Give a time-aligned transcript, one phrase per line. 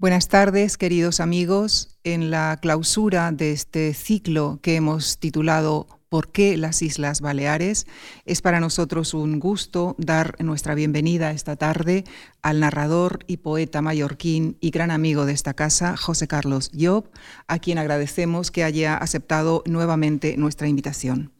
[0.00, 1.98] Buenas tardes, queridos amigos.
[2.04, 7.84] En la clausura de este ciclo que hemos titulado ¿Por qué las Islas Baleares?
[8.24, 12.04] Es para nosotros un gusto dar nuestra bienvenida esta tarde
[12.42, 17.10] al narrador y poeta mallorquín y gran amigo de esta casa, José Carlos Job,
[17.48, 21.32] a quien agradecemos que haya aceptado nuevamente nuestra invitación.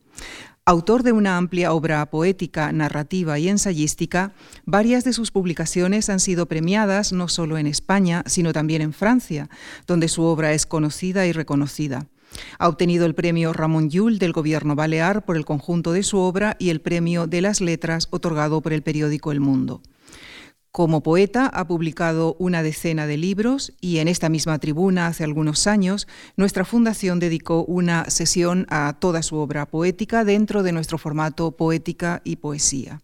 [0.69, 4.35] Autor de una amplia obra poética, narrativa y ensayística,
[4.67, 9.49] varias de sus publicaciones han sido premiadas no solo en España, sino también en Francia,
[9.87, 12.05] donde su obra es conocida y reconocida.
[12.59, 16.55] Ha obtenido el premio Ramón Llull del Gobierno Balear por el conjunto de su obra
[16.59, 19.81] y el premio de las letras otorgado por el periódico El Mundo.
[20.79, 25.67] Como poeta ha publicado una decena de libros y en esta misma tribuna hace algunos
[25.67, 26.07] años
[26.37, 32.23] nuestra fundación dedicó una sesión a toda su obra poética dentro de nuestro formato Poética
[32.23, 33.03] y Poesía.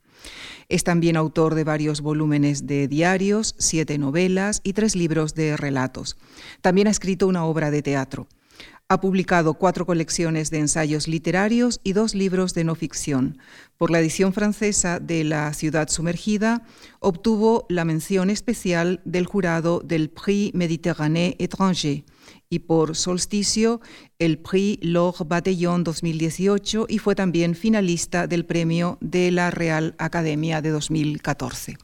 [0.68, 6.16] Es también autor de varios volúmenes de diarios, siete novelas y tres libros de relatos.
[6.60, 8.28] También ha escrito una obra de teatro.
[8.90, 13.38] Ha publicado cuatro colecciones de ensayos literarios y dos libros de no ficción.
[13.78, 16.62] Por la edición francesa de La ciudad sumergida,
[17.00, 22.04] obtuvo la mención especial del jurado del Prix Méditerranée étranger
[22.50, 23.80] y por Solsticio
[24.18, 30.60] el Prix Laure Batellon 2018 y fue también finalista del premio de la Real Academia
[30.60, 31.78] de 2014.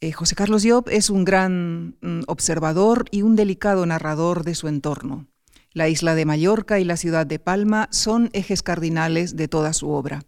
[0.00, 4.68] Eh, José Carlos Job es un gran mm, observador y un delicado narrador de su
[4.68, 5.26] entorno.
[5.72, 9.90] La isla de Mallorca y la ciudad de Palma son ejes cardinales de toda su
[9.90, 10.22] obra.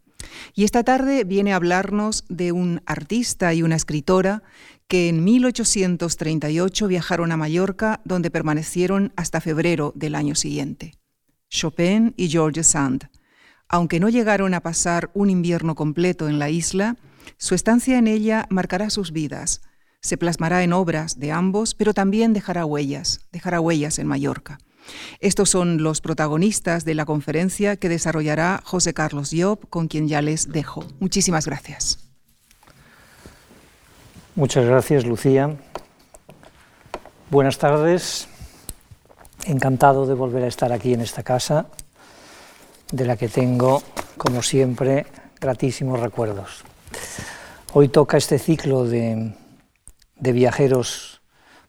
[0.54, 4.42] Y esta tarde viene a hablarnos de un artista y una escritora
[4.88, 10.94] que en 1838 viajaron a Mallorca, donde permanecieron hasta febrero del año siguiente.
[11.48, 13.08] Chopin y George Sand.
[13.68, 16.96] Aunque no llegaron a pasar un invierno completo en la isla,
[17.36, 19.62] su estancia en ella marcará sus vidas,
[20.00, 24.58] se plasmará en obras de ambos, pero también dejará huellas, dejará huellas en Mallorca.
[25.20, 30.22] Estos son los protagonistas de la conferencia que desarrollará José Carlos Job, con quien ya
[30.22, 30.84] les dejo.
[31.00, 31.98] Muchísimas gracias.
[34.34, 35.56] Muchas gracias, Lucía.
[37.30, 38.26] Buenas tardes.
[39.44, 41.66] Encantado de volver a estar aquí en esta casa,
[42.90, 43.82] de la que tengo,
[44.16, 45.06] como siempre,
[45.40, 46.64] gratísimos recuerdos.
[47.72, 49.32] Hoy toca este ciclo de,
[50.16, 51.20] viajeros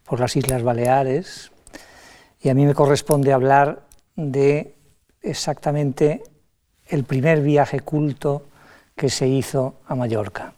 [0.03, 1.51] por las Islas Baleares
[2.41, 3.83] y a mí me corresponde hablar
[4.15, 4.75] de
[5.21, 6.23] exactamente
[6.87, 8.47] el primer viaje culto
[8.95, 10.53] que se hizo a Mallorca,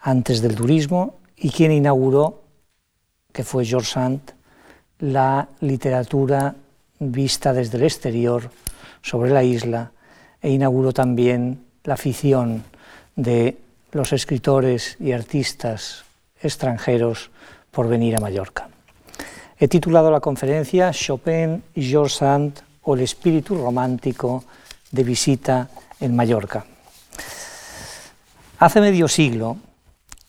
[0.00, 2.42] antes del turismo, y quien inauguró,
[3.32, 4.20] que fue George Sand,
[4.98, 6.56] la literatura
[6.98, 8.50] vista desde el exterior
[9.00, 9.92] sobre la isla,
[10.42, 12.64] e inauguró también la afición
[13.14, 13.58] de
[13.92, 16.04] los escritores y artistas
[16.40, 17.30] extranjeros
[17.70, 18.68] por venir a Mallorca.
[19.58, 24.44] He titulado la conferencia Chopin y George Sand o el espíritu romántico
[24.90, 25.68] de visita
[26.00, 26.66] en Mallorca.
[28.58, 29.56] Hace medio siglo,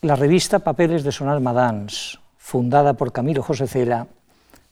[0.01, 4.07] la revista Papeles de Sonal Madans, fundada por Camilo José Cela,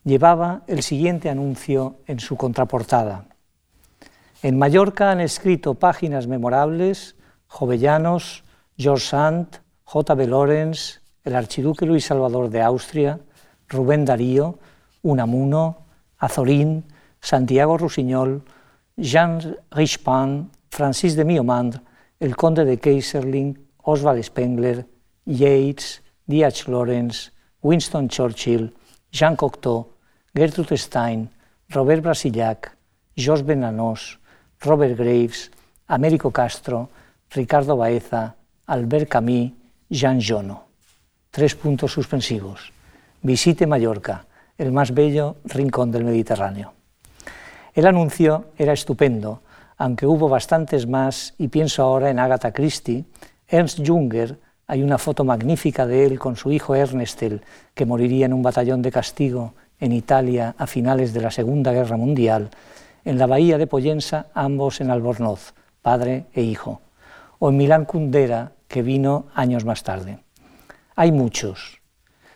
[0.05, 3.25] llevaba el siguiente anuncio en su contraportada.
[4.41, 7.15] En Mallorca han escrito páginas memorables
[7.47, 8.44] Jovellanos,
[8.77, 10.27] George Sand, J.B.
[10.27, 13.19] Lorenz, el archiduque Luis Salvador de Austria,
[13.69, 14.59] Rubén Darío,
[15.01, 15.85] Unamuno,
[16.17, 16.83] Azorín,
[17.21, 18.43] Santiago Rusiñol,
[18.97, 21.81] Jean Richepin, Francis de Miomand,
[22.19, 24.85] el conde de Kaiserling, Oswald Spengler,
[25.25, 26.69] Yates, D.H.
[26.69, 27.31] Lawrence,
[27.61, 28.73] Winston Churchill,
[29.11, 29.93] Jean Cocteau,
[30.33, 31.29] Gertrude Stein,
[31.69, 32.75] Robert Brasillac,
[33.15, 34.19] Jos Benanos,
[34.59, 35.49] Robert Graves,
[35.87, 36.89] Américo Castro,
[37.31, 38.35] Ricardo Baeza,
[38.67, 39.51] Albert Camus,
[39.91, 40.63] Jean Jono.
[41.29, 42.73] Tres puntos suspensivos.
[43.21, 44.25] Visite Mallorca,
[44.57, 46.73] el más bello rincón del Mediterráneo.
[47.75, 49.43] El anuncio era estupendo,
[49.77, 53.05] aunque hubo bastantes más, y pienso ahora en Agatha Christie,
[53.47, 57.43] Ernst Junger, hay una foto magnífica de él con su hijo Ernestel,
[57.75, 61.97] que moriría en un batallón de castigo en Italia a finales de la Segunda Guerra
[61.97, 62.49] Mundial,
[63.03, 65.53] en la bahía de Poyensa, ambos en Albornoz,
[65.83, 66.81] padre e hijo,
[67.37, 70.19] o en Milán Kundera, que vino años más tarde.
[70.95, 71.81] Hay muchos,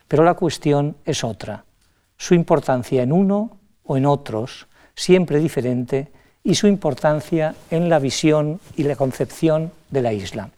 [0.07, 1.65] pero la cuestión es otra,
[2.17, 6.11] su importancia en uno o en otros, siempre diferente,
[6.43, 10.49] y su importancia en la visión y la concepción de la isla.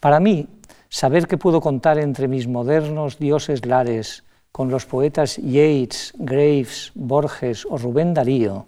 [0.00, 0.48] Para mí,
[0.88, 7.66] saber que puedo contar entre mis modernos dioses lares con los poetas Yeats, Graves, Borges
[7.68, 8.66] o Rubén Darío,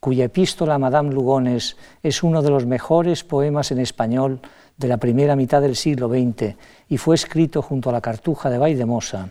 [0.00, 4.40] cuya epístola a Madame Lugones es uno de los mejores poemas en español
[4.78, 6.56] de la primera mitad del siglo XX
[6.88, 9.30] y fue escrito junto a la Cartuja de Valldemosa,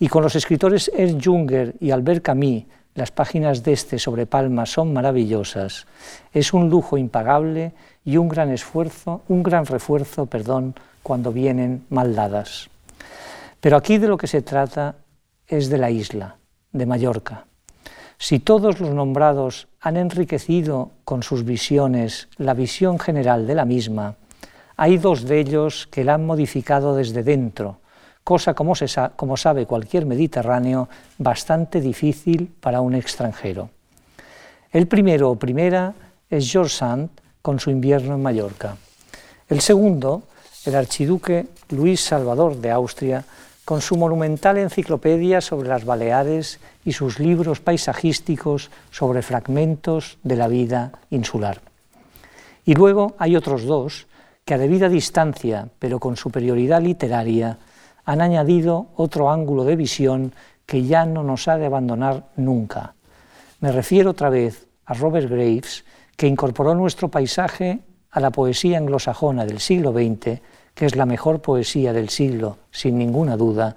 [0.00, 2.64] Y con los escritores Ernst Junger y Albert Camus,
[2.94, 5.86] las páginas de este sobre Palma son maravillosas.
[6.32, 7.72] Es un lujo impagable
[8.04, 12.68] y un gran esfuerzo, un gran refuerzo, perdón, cuando vienen mal dadas.
[13.60, 14.96] Pero aquí de lo que se trata
[15.46, 16.36] es de la isla,
[16.72, 17.46] de Mallorca.
[18.18, 24.16] Si todos los nombrados han enriquecido con sus visiones la visión general de la misma,
[24.76, 27.78] hay dos de ellos que la han modificado desde dentro,
[28.24, 30.88] cosa como, se sabe cualquier mediterráneo
[31.18, 33.70] bastante difícil para un extranjero.
[34.72, 35.94] El primero o primera
[36.28, 37.10] es George Sand
[37.42, 38.76] con su invierno en Mallorca.
[39.48, 40.22] El segundo,
[40.64, 43.24] el archiduque Luis Salvador de Austria,
[43.64, 50.48] con su monumental enciclopedia sobre las Baleares y sus libros paisajísticos sobre fragmentos de la
[50.48, 51.60] vida insular.
[52.64, 54.06] Y luego hay otros dos
[54.44, 57.58] que a debida distancia, pero con superioridad literaria,
[58.04, 60.32] han añadido otro ángulo de visión
[60.66, 62.94] que ya no nos ha de abandonar nunca.
[63.60, 65.84] Me refiero otra vez a Robert Graves,
[66.16, 70.40] que incorporó nuestro paisaje a la poesía anglosajona del siglo XX,
[70.74, 73.76] que es la mejor poesía del siglo, sin ninguna duda,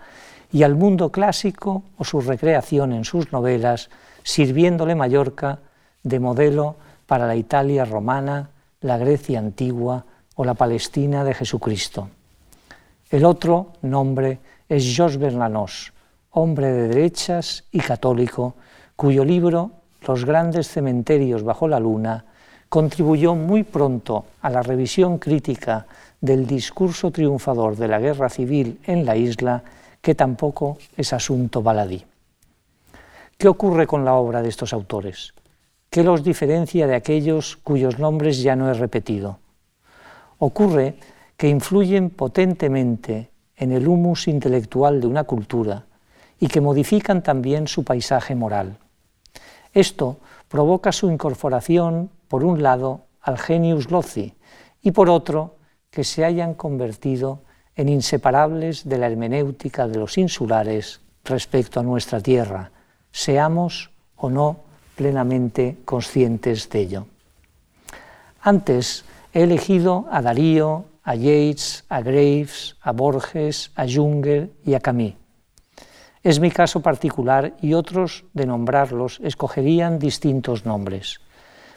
[0.51, 3.89] y al mundo clásico o su recreación en sus novelas,
[4.23, 5.59] sirviéndole Mallorca
[6.03, 8.49] de modelo para la Italia romana,
[8.81, 10.05] la Grecia antigua
[10.35, 12.09] o la Palestina de Jesucristo.
[13.09, 15.93] El otro nombre es Georges Bernanos,
[16.31, 18.55] hombre de derechas y católico,
[18.95, 19.71] cuyo libro
[20.07, 22.25] Los grandes cementerios bajo la luna
[22.69, 25.85] contribuyó muy pronto a la revisión crítica
[26.21, 29.63] del discurso triunfador de la guerra civil en la isla,
[30.01, 32.03] que tampoco es asunto baladí.
[33.37, 35.33] ¿Qué ocurre con la obra de estos autores?
[35.89, 39.39] ¿Qué los diferencia de aquellos cuyos nombres ya no he repetido?
[40.39, 40.95] Ocurre
[41.37, 45.85] que influyen potentemente en el humus intelectual de una cultura
[46.39, 48.77] y que modifican también su paisaje moral.
[49.73, 50.17] Esto
[50.47, 54.33] provoca su incorporación, por un lado, al genius loci
[54.81, 55.56] y por otro,
[55.97, 57.41] que se hayan convertido
[57.75, 62.69] en inseparables de la hermenéutica de los insulares respecto a nuestra tierra,
[63.11, 64.57] seamos o no
[64.95, 67.07] plenamente conscientes de ello.
[68.43, 74.79] Antes he elegido a Darío, a Yates, a Graves, a Borges, a Junger y a
[74.79, 75.15] Camus.
[76.21, 81.21] Es mi caso particular y otros de nombrarlos escogerían distintos nombres.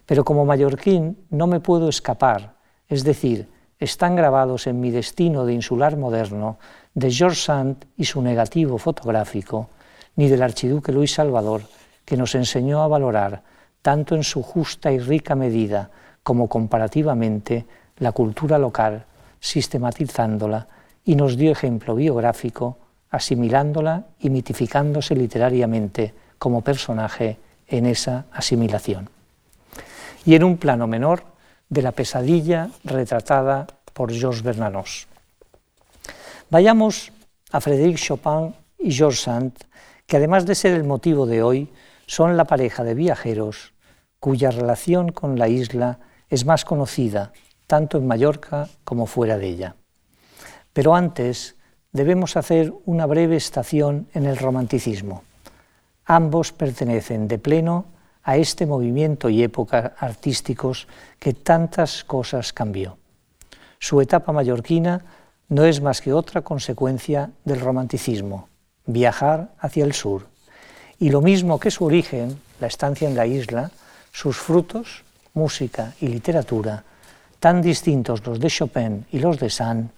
[0.04, 2.56] Pero como mallorquín no me puedo escapar,
[2.86, 3.48] es decir,
[3.80, 6.58] están grabados en mi destino de insular moderno
[6.94, 9.70] de George Sand y su negativo fotográfico,
[10.16, 11.62] ni del archiduque Luis Salvador,
[12.04, 13.42] que nos enseñó a valorar,
[13.80, 15.90] tanto en su justa y rica medida
[16.22, 17.64] como comparativamente,
[17.96, 19.06] la cultura local
[19.40, 20.68] sistematizándola
[21.04, 22.76] y nos dio ejemplo biográfico,
[23.10, 29.08] asimilándola y mitificándose literariamente como personaje en esa asimilación.
[30.26, 31.24] Y en un plano menor,
[31.70, 35.06] de la pesadilla retratada por Georges Bernanos.
[36.50, 37.12] Vayamos
[37.50, 39.52] a Frédéric Chopin y Georges Sand,
[40.06, 41.68] que además de ser el motivo de hoy,
[42.06, 43.72] son la pareja de viajeros
[44.18, 47.32] cuya relación con la isla es más conocida
[47.70, 49.76] tanto en Mallorca como fuera de ella.
[50.72, 51.54] Pero antes
[51.92, 55.22] debemos hacer una breve estación en el romanticismo.
[56.04, 57.86] Ambos pertenecen de pleno
[58.30, 60.86] a este movimiento y época artísticos
[61.18, 62.96] que tantas cosas cambió.
[63.80, 65.04] Su etapa mallorquina
[65.48, 68.48] no es más que otra consecuencia del romanticismo,
[68.86, 70.28] viajar hacia el sur.
[71.00, 73.72] Y lo mismo que su origen, la estancia en la isla,
[74.12, 75.02] sus frutos,
[75.34, 76.84] música y literatura,
[77.40, 79.90] tan distintos los de Chopin y los de Sand,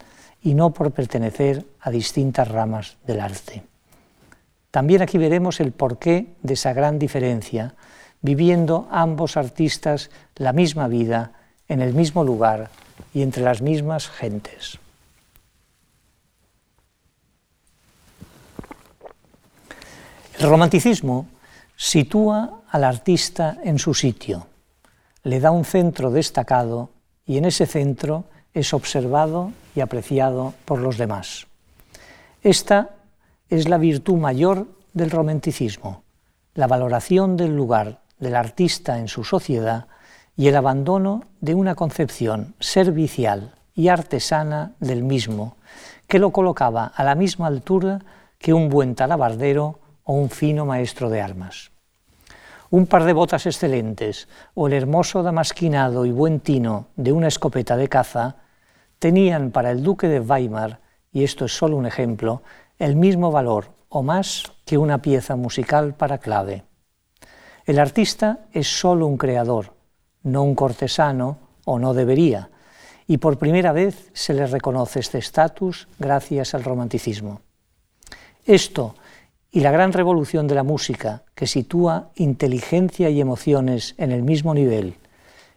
[0.42, 3.62] y no por pertenecer a distintas ramas del arte.
[4.70, 7.74] También aquí veremos el porqué de esa gran diferencia,
[8.22, 11.32] viviendo ambos artistas la misma vida
[11.68, 12.70] en el mismo lugar
[13.12, 14.78] y entre las mismas gentes.
[20.38, 21.26] El romanticismo
[21.76, 24.46] sitúa al artista en su sitio,
[25.24, 26.90] le da un centro destacado
[27.26, 28.24] y en ese centro
[28.54, 31.46] es observado y apreciado por los demás.
[32.42, 32.90] Esta
[33.48, 36.02] es la virtud mayor del romanticismo,
[36.54, 39.88] la valoración del lugar del artista en su sociedad
[40.36, 45.56] y el abandono de una concepción servicial y artesana del mismo,
[46.06, 48.00] que lo colocaba a la misma altura
[48.38, 51.72] que un buen talabardero o un fino maestro de armas
[52.72, 57.76] un par de botas excelentes o el hermoso damasquinado y buen tino de una escopeta
[57.76, 58.36] de caza
[58.98, 60.80] tenían para el duque de Weimar,
[61.12, 62.40] y esto es solo un ejemplo,
[62.78, 66.64] el mismo valor o más que una pieza musical para clave.
[67.64, 69.74] El artista es solo un creador,
[70.24, 72.50] no un cortesano, o no debería,
[73.06, 77.40] y por primera vez se le reconoce este estatus gracias al romanticismo.
[78.44, 78.96] Esto
[79.52, 84.54] y la gran revolución de la música, que sitúa inteligencia y emociones en el mismo
[84.54, 84.96] nivel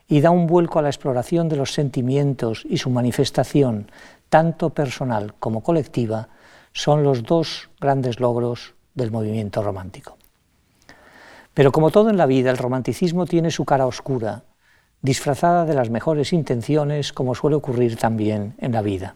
[0.08, 3.90] y da un vuelco a la exploración de los sentimientos y su manifestación,
[4.30, 6.30] tanto personal como colectiva,
[6.74, 10.18] son los dos grandes logros del movimiento romántico.
[11.56, 14.44] Pero como todo en la vida, el romanticismo tiene su cara oscura,
[15.02, 19.16] disfrazada de las mejores intenciones, como suele ocurrir también en la vida.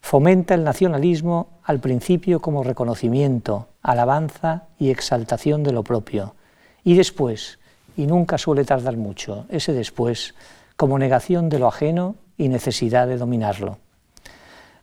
[0.00, 6.36] Fomenta el nacionalismo al principio como reconocimiento, alabanza y exaltación de lo propio,
[6.84, 7.58] y después,
[7.96, 10.36] y nunca suele tardar mucho, ese después,
[10.76, 13.78] como negación de lo ajeno y necesidad de dominarlo.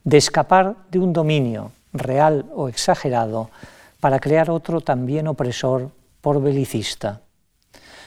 [0.04, 3.50] De escapar de un dominio, real o exagerado,
[4.02, 7.22] para crear otro también opresor por belicista.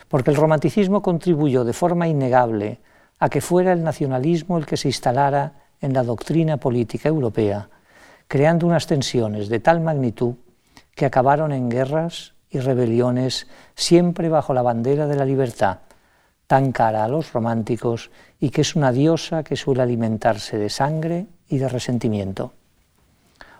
[0.08, 2.80] Porque el romanticismo contribuyó de forma innegable
[3.18, 7.68] a que fuera el nacionalismo el que se instalara en la doctrina política europea,
[8.28, 10.34] creando unas tensiones de tal magnitud
[10.94, 15.78] que acabaron en guerras y rebeliones siempre bajo la bandera de la libertad,
[16.46, 21.26] tan cara a los románticos y que es una diosa que suele alimentarse de sangre
[21.48, 22.52] y de resentimiento.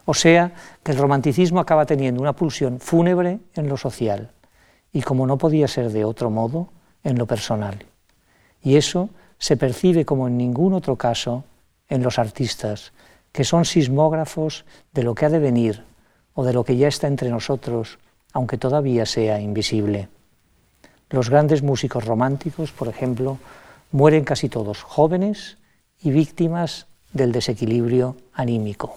[0.04, 4.32] O sea, que el romanticismo acaba teniendo una pulsión fúnebre en lo social
[4.92, 6.68] y, como no podía ser de otro modo,
[7.04, 7.86] en lo personal.
[8.62, 11.44] Y eso se percibe como en ningún otro caso
[11.88, 12.92] en los artistas,
[13.32, 15.84] que son sismógrafos de lo que ha de venir
[16.34, 17.98] o de lo que ya está entre nosotros,
[18.32, 20.08] aunque todavía sea invisible.
[21.10, 23.38] Los grandes músicos románticos, por ejemplo,
[23.90, 25.58] mueren casi todos jóvenes
[26.00, 28.96] y víctimas del desequilibrio anímico.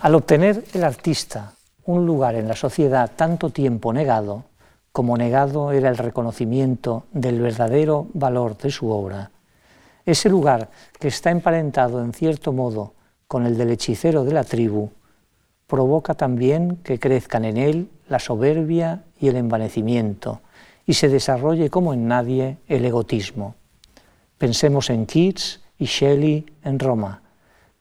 [0.00, 1.54] Al obtener el artista
[1.84, 4.44] un lugar en la sociedad tanto tiempo negado,
[4.92, 9.30] como negado era el reconocimiento del verdadero valor de su obra,
[10.04, 12.94] ese lugar que está emparentado en cierto modo
[13.28, 14.90] con el del hechicero de la tribu,
[15.66, 20.40] provoca también que crezcan en él la soberbia y el envanecimiento
[20.84, 23.54] y se desarrolle como en nadie el egotismo.
[24.38, 27.22] Pensemos en Keats y Shelley en Roma,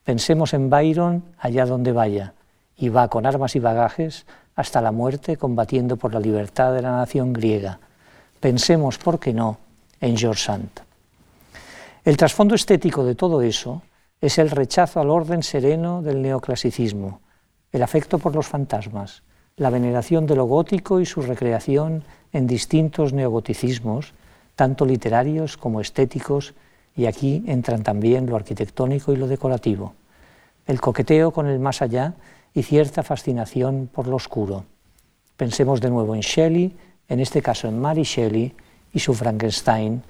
[0.03, 2.34] pensemos en Byron allá donde vaya,
[2.81, 6.97] y va con armas y bagajes hasta la muerte combatiendo por la libertad de la
[6.97, 7.79] nación griega.
[8.39, 9.59] Pensemos, ¿por qué no?,
[10.01, 10.69] en George Sand.
[12.03, 13.83] El trasfondo estético de todo eso
[14.19, 17.21] es el rechazo al orden sereno del neoclasicismo,
[17.71, 19.21] el afecto por los fantasmas,
[19.57, 24.13] la veneración de lo gótico y su recreación en distintos neogoticismos,
[24.55, 26.55] tanto literarios como estéticos,
[26.95, 29.93] y aquí entran también lo arquitectónico y lo decorativo,
[30.65, 32.15] el coqueteo con el más allá
[32.53, 34.65] y cierta fascinación por lo oscuro.
[35.38, 36.75] Pensemos de nuevo en Shelley,
[37.08, 38.53] en este caso en Mary Shelley
[38.93, 40.03] y su Frankenstein,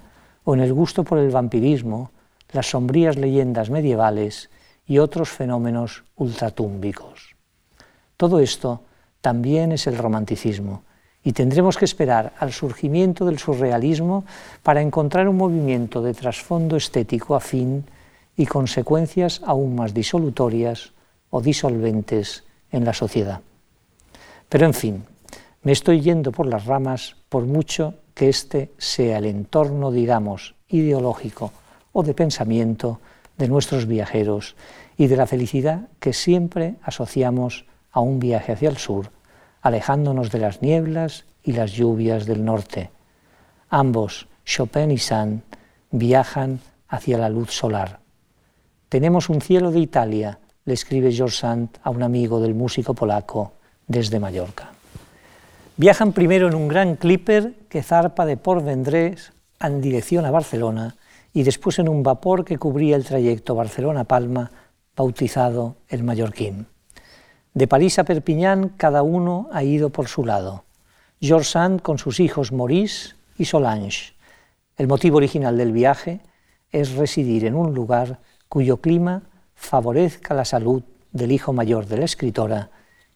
[0.44, 2.10] o en el gusto por el vampirismo,
[2.52, 4.50] las sombrías leyendas medievales
[4.86, 7.36] y otros fenómenos ultratúmbicos.
[8.16, 8.82] Todo esto
[9.20, 10.82] también es el romanticismo,
[11.24, 14.24] y tendremos que esperar al surgimiento del surrealismo
[14.62, 17.84] para encontrar un movimiento de trasfondo estético afín
[18.36, 20.92] y consecuencias aún más disolutorias
[21.32, 23.40] o disolventes en la sociedad.
[24.48, 25.04] Pero en fin,
[25.62, 31.50] me estoy yendo por las ramas por mucho que este sea el entorno, digamos, ideológico
[31.92, 33.00] o de pensamiento
[33.38, 34.56] de nuestros viajeros
[34.98, 39.10] y de la felicidad que siempre asociamos a un viaje hacia el sur,
[39.62, 42.90] alejándonos de las nieblas y las lluvias del norte.
[43.70, 45.42] Ambos, Chopin y Sand,
[45.90, 48.00] viajan hacia la luz solar.
[48.90, 53.52] Tenemos un cielo de Italia, le escribe George Sand a un amigo del músico polaco
[53.86, 54.72] desde Mallorca.
[55.76, 60.96] Viajan primero en un gran clipper que zarpa de Port Vendrés en dirección a Barcelona
[61.32, 64.50] y después en un vapor que cubría el trayecto Barcelona-Palma,
[64.94, 66.66] bautizado el Mallorquín.
[67.54, 70.64] De París a Perpiñán cada uno ha ido por su lado.
[71.20, 74.14] George Sand con sus hijos Maurice y Solange.
[74.76, 76.20] El motivo original del viaje
[76.70, 79.22] es residir en un lugar cuyo clima
[79.62, 82.68] favorezca la salud del hijo mayor de la escritora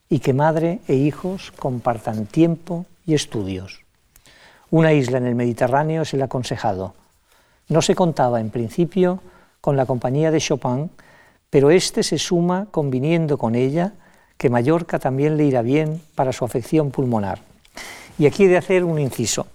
[0.09, 3.85] y que madre e hijos compartan tiempo y estudios.
[4.71, 6.95] Una isla en el Mediterráneo es el aconsejado.
[7.69, 9.21] No se contaba en principio
[9.61, 10.91] con la compañía de Chopin,
[11.51, 13.95] pero éste se suma conviniendo con ella
[14.39, 17.41] que Mallorca también le irá bien para su afección pulmonar.
[18.19, 19.49] Y aquí he de hacer un inciso.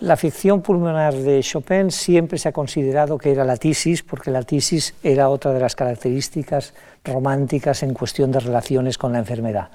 [0.00, 4.42] La afección pulmonar de Chopin siempre se ha considerado que era la tisis, porque la
[4.42, 6.74] tisis era otra de las características
[7.04, 9.70] románticas en cuestión de relaciones con la enfermedad.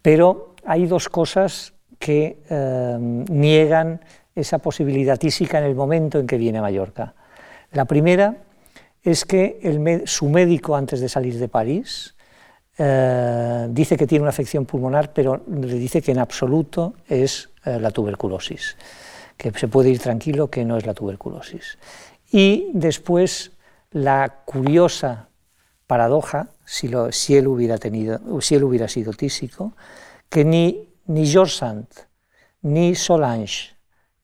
[0.00, 4.00] Pero hay dos cosas que eh, niegan
[4.34, 7.14] esa posibilidad tísica en el momento en que viene a Mallorca.
[7.72, 8.36] La primera
[9.02, 12.14] es que su médico antes de salir de París
[12.78, 17.78] eh, dice que tiene una afección pulmonar, pero le dice que en absoluto es eh,
[17.78, 18.76] la tuberculosis,
[19.42, 21.76] que se puede ir tranquilo que no es la tuberculosis.
[22.30, 23.50] Y después
[23.90, 25.28] la curiosa
[25.88, 26.86] paradoja, si,
[27.34, 29.72] él, hubiera tenido, si él hubiera sido tísico,
[30.28, 31.66] que ni, ni George
[32.62, 33.74] ni Solange,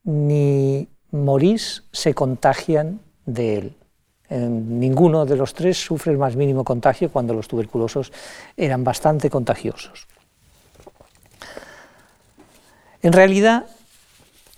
[0.05, 3.77] ni Maurice se contagian de él.
[4.31, 8.13] ninguno de los tres sufre el más mínimo contagio cuando los tuberculosos
[8.57, 10.07] eran bastante contagiosos.
[13.03, 13.67] En realidad,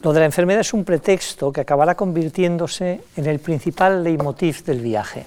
[0.02, 4.80] lo de la enfermedad es un pretexto que acabará convirtiéndose en el principal leitmotiv del
[4.80, 5.26] viaje.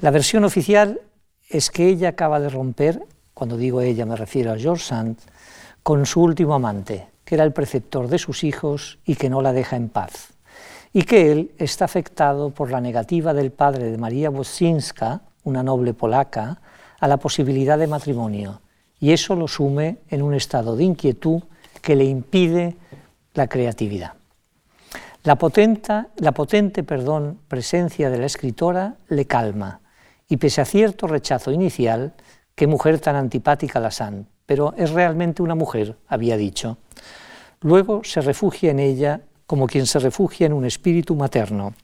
[0.00, 1.00] La versión oficial
[1.48, 3.00] es que ella acaba de romper,
[3.32, 5.18] cuando digo ella me refiero a George Sand,
[5.84, 9.52] con su último amante, que era el preceptor de sus hijos y que no la
[9.52, 10.32] deja en paz,
[10.92, 15.94] y que él está afectado por la negativa del padre de María Wosinska, una noble
[15.94, 16.60] polaca,
[16.98, 18.62] a la posibilidad de matrimonio,
[18.98, 21.42] y eso lo sume en un estado de inquietud
[21.82, 22.76] que le impide
[23.34, 24.14] la creatividad.
[25.24, 29.80] La, potente perdón, presencia de la escritora le calma,
[30.28, 32.14] y pese a cierto rechazo inicial,
[32.54, 36.78] qué mujer tan antipática la San, pero es realmente una mujer, había dicho.
[37.60, 41.74] Luego se refugia en ella como quien se refugia en un espíritu materno,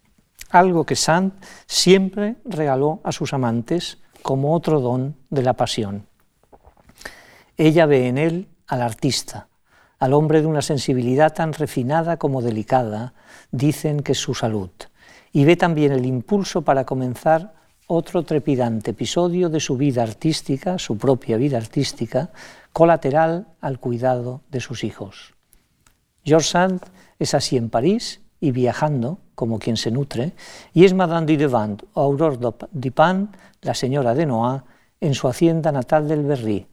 [0.50, 1.32] algo que Sand
[1.66, 6.06] siempre regaló a sus amantes como otro don de la pasión.
[7.56, 9.48] Ella ve en él al artista,
[10.00, 13.12] al hombre de una sensibilidad tan refinada como delicada,
[13.52, 14.70] dicen que es su salud,
[15.30, 17.52] y ve también el impulso para comenzar
[17.86, 22.30] otro trepidante episodio de su vida artística, su propia vida artística,
[22.72, 25.34] colateral al cuidado de sus hijos.
[26.24, 26.80] George Sand
[27.18, 30.32] es así en París y viajando, como quien se nutre,
[30.72, 32.38] y es Madame de Devant o Aurore
[32.72, 33.28] Dupin,
[33.60, 34.64] la señora de Noah,
[35.00, 36.66] en su hacienda natal del Berry,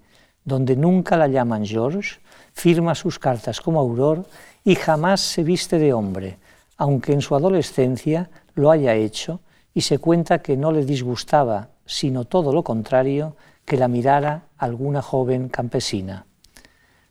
[0.46, 2.20] donde nunca la llaman George,
[2.58, 4.24] firma sus cartas como Aurore
[4.63, 6.39] y jamás se viste de hombre,
[6.78, 9.41] aunque en su adolescencia lo haya hecho
[9.76, 15.04] y se cuenta que no le disgustaba, sino todo lo contrario, que la mirara alguna
[15.04, 16.26] joven campesina.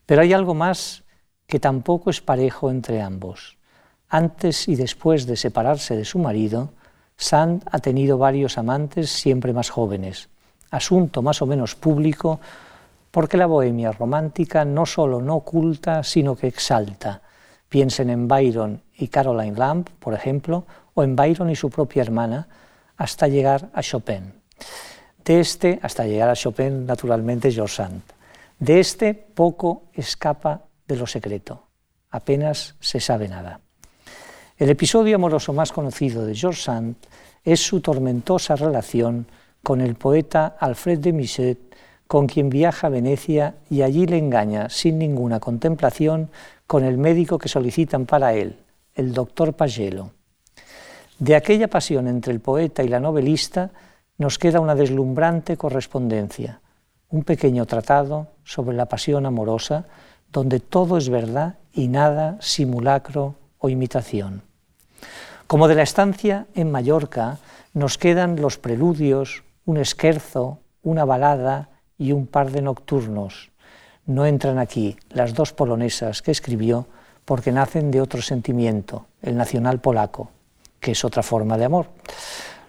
[0.04, 1.04] Pero hay algo más
[1.46, 3.56] que tampoco es parejo entre ambos.
[4.08, 6.72] Antes y después de separarse de su marido,
[7.16, 10.28] Sand ha tenido varios amantes siempre más jóvenes,
[10.72, 12.40] asunto más o menos público
[13.16, 17.22] porque la bohemia romántica no solo no oculta, sino que exalta.
[17.66, 22.46] Piensen en Byron y Caroline Lamb, por ejemplo, o en Byron y su propia hermana,
[22.98, 24.34] hasta llegar a Chopin.
[25.24, 28.02] De este, hasta llegar a Chopin, naturalmente, George Sand.
[28.58, 31.68] De este poco escapa de lo secreto.
[32.10, 33.60] Apenas se sabe nada.
[34.58, 36.96] El episodio amoroso más conocido de George Sand
[37.42, 39.26] es su tormentosa relación
[39.62, 41.65] con el poeta Alfred de Musset,
[42.06, 46.30] con quien viaja a Venecia y allí le engaña sin ninguna contemplación
[46.66, 48.58] con el médico que solicitan para él,
[48.94, 50.10] el doctor Pagello.
[51.18, 53.70] De aquella pasión entre el poeta y la novelista
[54.18, 56.60] nos queda una deslumbrante correspondencia,
[57.08, 59.86] un pequeño tratado sobre la pasión amorosa
[60.32, 64.42] donde todo es verdad y nada simulacro o imitación.
[65.46, 67.38] Como de la estancia en Mallorca
[67.72, 73.50] nos quedan los preludios, un esquerzo, una balada y un par de nocturnos.
[74.06, 76.86] No entran aquí las dos polonesas que escribió
[77.24, 80.30] porque nacen de otro sentimiento, el nacional polaco
[80.86, 81.88] que es otra forma de amor.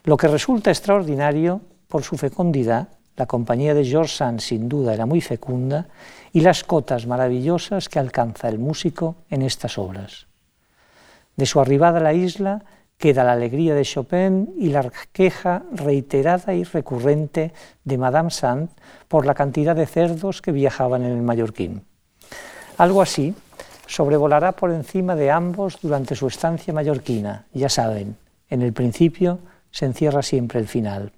[0.03, 5.05] Lo que resulta extraordinario por su fecundidad, la compañía de George Sand sin duda era
[5.05, 5.87] muy fecunda,
[6.33, 10.25] y las cotas maravillosas que alcanza el músico en estas obras.
[11.35, 12.63] De su arribada a la isla
[12.97, 18.69] queda la alegría de Chopin y la queja reiterada y recurrente de Madame Sand
[19.07, 21.83] por la cantidad de cerdos que viajaban en el mallorquín.
[22.77, 23.36] Algo así
[23.86, 27.45] sobrevolará por encima de ambos durante su estancia mallorquina.
[27.53, 28.17] Ya saben,
[28.49, 29.39] en el principio
[29.71, 31.12] se encierra siempre el final.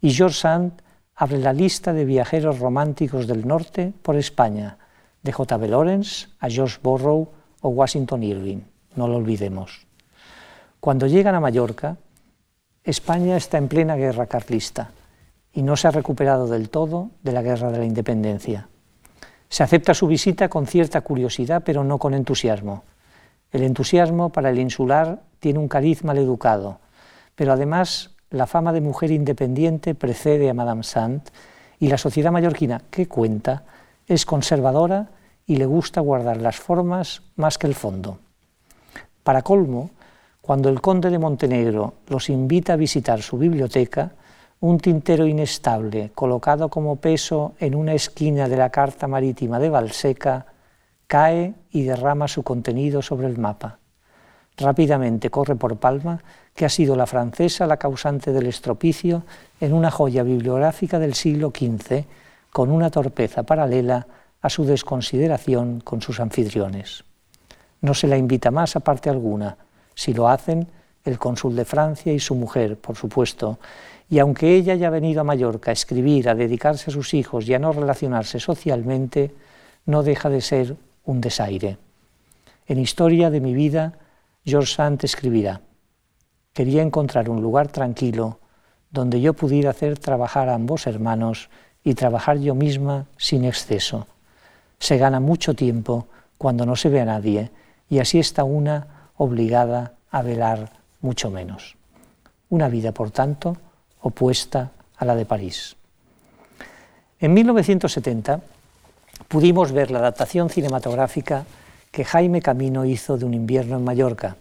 [0.00, 0.82] Y George Sand
[1.14, 4.78] abre la lista de viajeros románticos del norte por España,
[5.22, 5.68] de J.B.
[5.68, 7.28] Lawrence a George Borrow
[7.62, 8.60] o Washington Irving.
[8.94, 9.85] No lo olvidemos.
[10.80, 11.96] Cuando llegan a Mallorca,
[12.84, 14.90] España está en plena guerra carlista
[15.52, 18.68] y no se ha recuperado del todo de la guerra de la independencia.
[19.48, 22.84] Se acepta su visita con cierta curiosidad, pero no con entusiasmo.
[23.50, 26.78] El entusiasmo para el insular tiene un cariz mal educado,
[27.34, 31.22] pero además la fama de mujer independiente precede a Madame Sand
[31.78, 33.64] y la sociedad mallorquina que cuenta
[34.06, 35.08] es conservadora
[35.46, 38.18] y le gusta guardar las formas más que el fondo.
[39.22, 39.90] Para colmo,
[40.46, 44.12] cuando el conde de Montenegro los invita a visitar su biblioteca,
[44.60, 50.46] un tintero inestable colocado como peso en una esquina de la Carta Marítima de Valseca
[51.08, 53.80] cae y derrama su contenido sobre el mapa.
[54.56, 56.22] Rápidamente corre por Palma
[56.54, 59.24] que ha sido la francesa la causante del estropicio
[59.60, 62.04] en una joya bibliográfica del siglo XV,
[62.52, 64.06] con una torpeza paralela
[64.40, 67.02] a su desconsideración con sus anfitriones.
[67.80, 69.58] No se la invita más a parte alguna,
[69.96, 70.68] si lo hacen
[71.04, 73.58] el cónsul de Francia y su mujer, por supuesto,
[74.08, 77.54] y aunque ella haya venido a Mallorca a escribir, a dedicarse a sus hijos y
[77.54, 79.32] a no relacionarse socialmente,
[79.86, 81.78] no deja de ser un desaire.
[82.66, 83.94] En Historia de mi vida,
[84.44, 85.60] George Sand escribirá,
[86.52, 88.38] quería encontrar un lugar tranquilo
[88.90, 91.48] donde yo pudiera hacer trabajar a ambos hermanos
[91.82, 94.06] y trabajar yo misma sin exceso.
[94.78, 96.06] Se gana mucho tiempo
[96.38, 97.50] cuando no se ve a nadie
[97.88, 101.76] y así está una obligada a velar mucho menos.
[102.48, 103.56] Una vida, por tanto,
[104.00, 105.76] opuesta a la de París.
[107.18, 108.40] En 1970
[109.28, 111.44] pudimos ver la adaptación cinematográfica
[111.90, 114.36] que Jaime Camino hizo de Un invierno en Mallorca,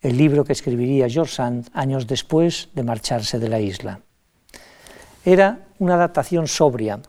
[0.00, 4.00] el libro que escribiría George Sand años después de marcharse de la isla.
[5.24, 7.00] Era una adaptación sobria,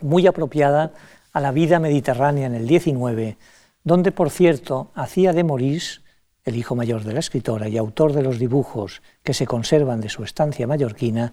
[0.00, 0.92] muy apropiada
[1.32, 3.36] a la vida mediterránea en el XIX,
[3.82, 6.00] donde, por cierto, hacía de Maurice,
[6.44, 10.10] el hijo mayor de la escritora y autor de los dibujos que se conservan de
[10.10, 11.32] su estancia mallorquina,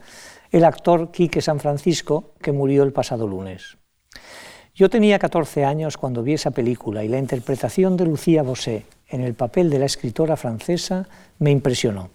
[0.52, 3.78] el actor Quique San Francisco, que murió el pasado lunes.
[4.74, 9.22] Yo tenía 14 años cuando vi esa película y la interpretación de Lucía Bosé en
[9.22, 12.10] el papel de la escritora francesa me impresionó.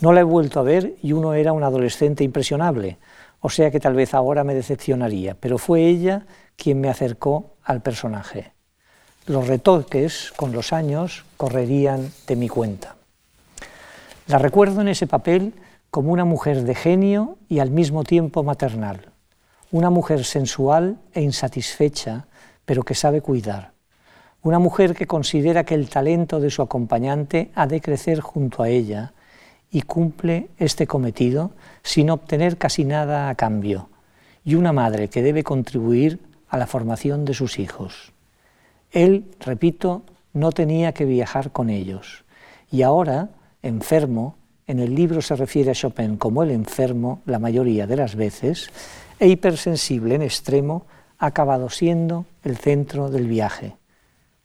[0.00, 2.96] No la he vuelto a ver y uno era un adolescente impresionable,
[3.40, 7.82] o sea que tal vez ahora me decepcionaría, pero fue ella quien me acercó al
[7.82, 8.52] personaje.
[9.28, 12.96] Los retoques con los años correrían de mi cuenta.
[14.26, 15.52] La recuerdo en ese papel
[15.90, 19.12] como una mujer de genio y al mismo tiempo maternal,
[19.70, 22.26] una mujer sensual e insatisfecha,
[22.64, 23.72] pero que sabe cuidar,
[24.40, 28.70] una mujer que considera que el talento de su acompañante ha de crecer junto a
[28.70, 29.12] ella
[29.70, 31.50] y cumple este cometido
[31.82, 33.90] sin obtener casi nada a cambio,
[34.42, 38.14] y una madre que debe contribuir a la formación de sus hijos.
[38.92, 42.24] Él, repito, no tenía que viajar con ellos,
[42.70, 43.30] y ahora,
[43.62, 48.14] enfermo, en el libro se refiere a Chopin como el enfermo la mayoría de las
[48.14, 48.70] veces,
[49.18, 50.86] e hipersensible en extremo,
[51.18, 53.76] ha acabado siendo el centro del viaje,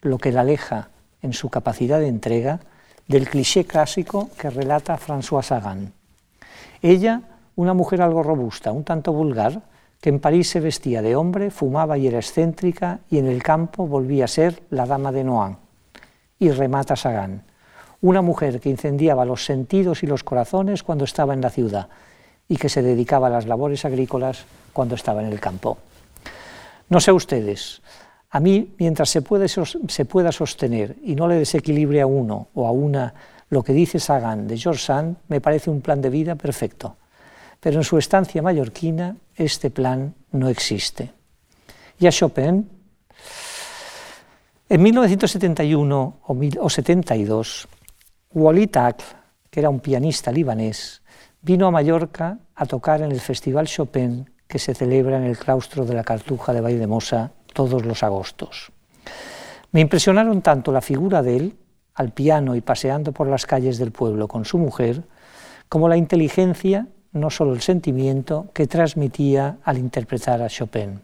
[0.01, 0.89] lo que la aleja
[1.21, 2.59] en su capacidad de entrega
[3.07, 5.93] del cliché clásico que relata François Sagan.
[6.81, 7.21] Ella,
[7.55, 9.61] una mujer algo robusta, un tanto vulgar,
[10.03, 13.87] que en París se vestía de hombre, fumaba y era excéntrica, y en el campo
[13.87, 15.59] volvía a ser la dama de Noan.
[16.39, 17.45] Y remata Sagan,
[18.01, 21.87] una mujer que incendiaba los sentidos y los corazones cuando estaba en la ciudad
[22.49, 25.77] y que se dedicaba a las labores agrícolas cuando estaba en el campo.
[26.89, 27.81] No sé ustedes,
[28.29, 29.23] a mí, mientras se,
[29.87, 33.13] se pueda sostener y no le desequilibre a uno o a una
[33.47, 36.97] lo que dice Sagan de George Sand, me parece un plan de vida perfecto.
[37.63, 41.13] Pero en su estancia mallorquina, este plan no existe.
[41.97, 42.69] Y a Chopin,
[44.67, 47.67] en 1971 o, o 72,
[48.33, 48.69] Walid
[49.49, 51.01] que era un pianista libanés,
[51.41, 55.85] vino a Mallorca a tocar en el Festival Chopin que se celebra en el claustro
[55.85, 58.73] de la Cartuja de Valldemosa todos los agostos.
[59.71, 61.57] Me impresionaron tanto la figura de él,
[61.95, 65.03] al piano y paseando por las calles del pueblo con su mujer,
[65.69, 71.01] como la inteligencia, no solo el sentimiento, que transmitía al interpretar a Chopin.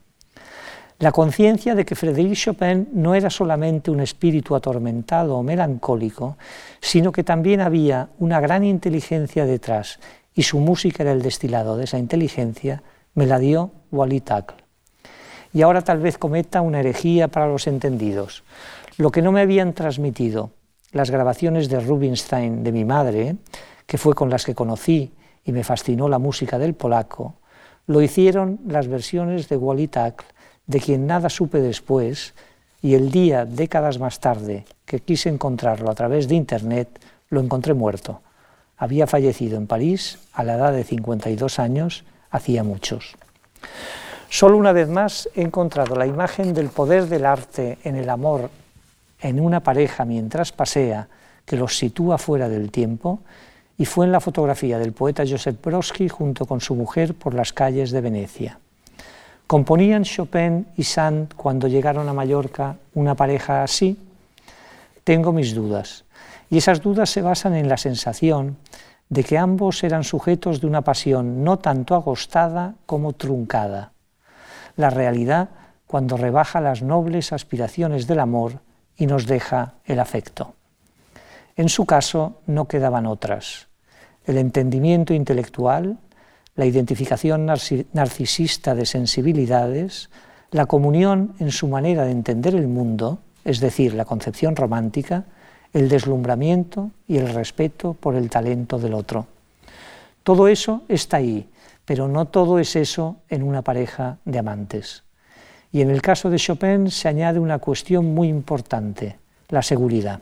[1.00, 6.38] La conciencia de que Frédéric Chopin no era solamente un espíritu atormentado o melancólico,
[6.82, 10.00] sino que también había una gran inteligencia detrás
[10.36, 14.70] y su música era el destilado de esa inteligencia, me la dio Wally Tackle
[15.54, 18.44] y ahora tal vez cometa una herejía para los entendidos.
[18.98, 20.52] Lo que no me habían transmitido
[20.92, 23.36] las grabaciones de Rubinstein de mi madre,
[23.86, 25.12] que fue con las que conocí
[25.50, 27.34] y me fascinó la música del polaco,
[27.88, 30.28] lo hicieron las versiones de Wally Tackle,
[30.68, 32.36] de quien nada supe después,
[32.84, 36.88] y el día, décadas más tarde, que quise encontrarlo a través de Internet,
[37.30, 38.22] lo encontré muerto.
[38.78, 43.16] Había fallecido en París a la edad de 52 años, hacía muchos.
[44.30, 48.52] Solo una vez más he encontrado la imagen del poder del arte en el amor
[49.20, 51.08] en una pareja mientras pasea
[51.44, 53.22] que los sitúa fuera del tiempo
[53.80, 57.54] y fue en la fotografía del poeta Josep Brodsky junto con su mujer por las
[57.54, 58.60] calles de Venecia.
[59.48, 63.98] ¿Componían Chopin y Sand cuando llegaron a Mallorca una pareja así?
[65.06, 66.04] Tengo mis dudas,
[66.50, 68.58] y esas dudas se basan en la sensación
[69.08, 73.94] de que ambos eran sujetos de una pasión no tanto agostada como truncada.
[74.76, 75.50] La realidad
[75.88, 78.60] cuando rebaja las nobles aspiraciones del amor
[78.98, 80.54] y nos deja el afecto.
[81.56, 83.69] En su caso no quedaban otras.
[84.30, 85.98] El entendimiento intelectual,
[86.56, 90.12] la identificación narcisista de sensibilidades,
[90.52, 95.26] la comunión en su manera de entender el mundo, es decir, la concepción romántica,
[95.74, 99.26] el deslumbramiento y el respeto por el talento del otro.
[100.22, 101.50] Todo eso está ahí,
[101.84, 105.02] pero no todo es eso en una pareja de amantes.
[105.72, 110.20] Y en el caso de Chopin se añade una cuestión muy importante, la seguridad.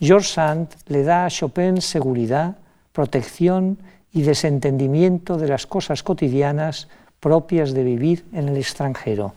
[0.00, 2.56] George Sand le da a Chopin seguridad,
[2.94, 3.78] protección
[4.12, 9.34] y desentendimiento de las cosas cotidianas propias de vivir en el extranjero,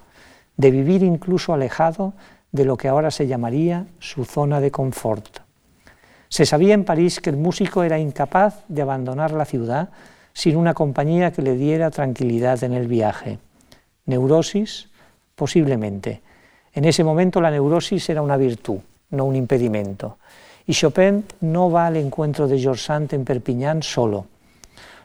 [0.58, 2.14] de vivir incluso alejado
[2.52, 5.40] de lo que ahora se llamaría su zona de confort.
[6.30, 9.90] Se sabía en París que el músico era incapaz de abandonar la ciudad
[10.34, 13.40] sin una compañía que le diera tranquilidad en el viaje.
[14.06, 14.90] Neurosis,
[15.34, 16.22] posiblemente.
[16.74, 18.78] En ese momento la neurosis era una virtud,
[19.10, 20.20] no un impedimento.
[20.70, 24.26] Y Chopin no va al encuentro de George Sand en Perpiñán solo.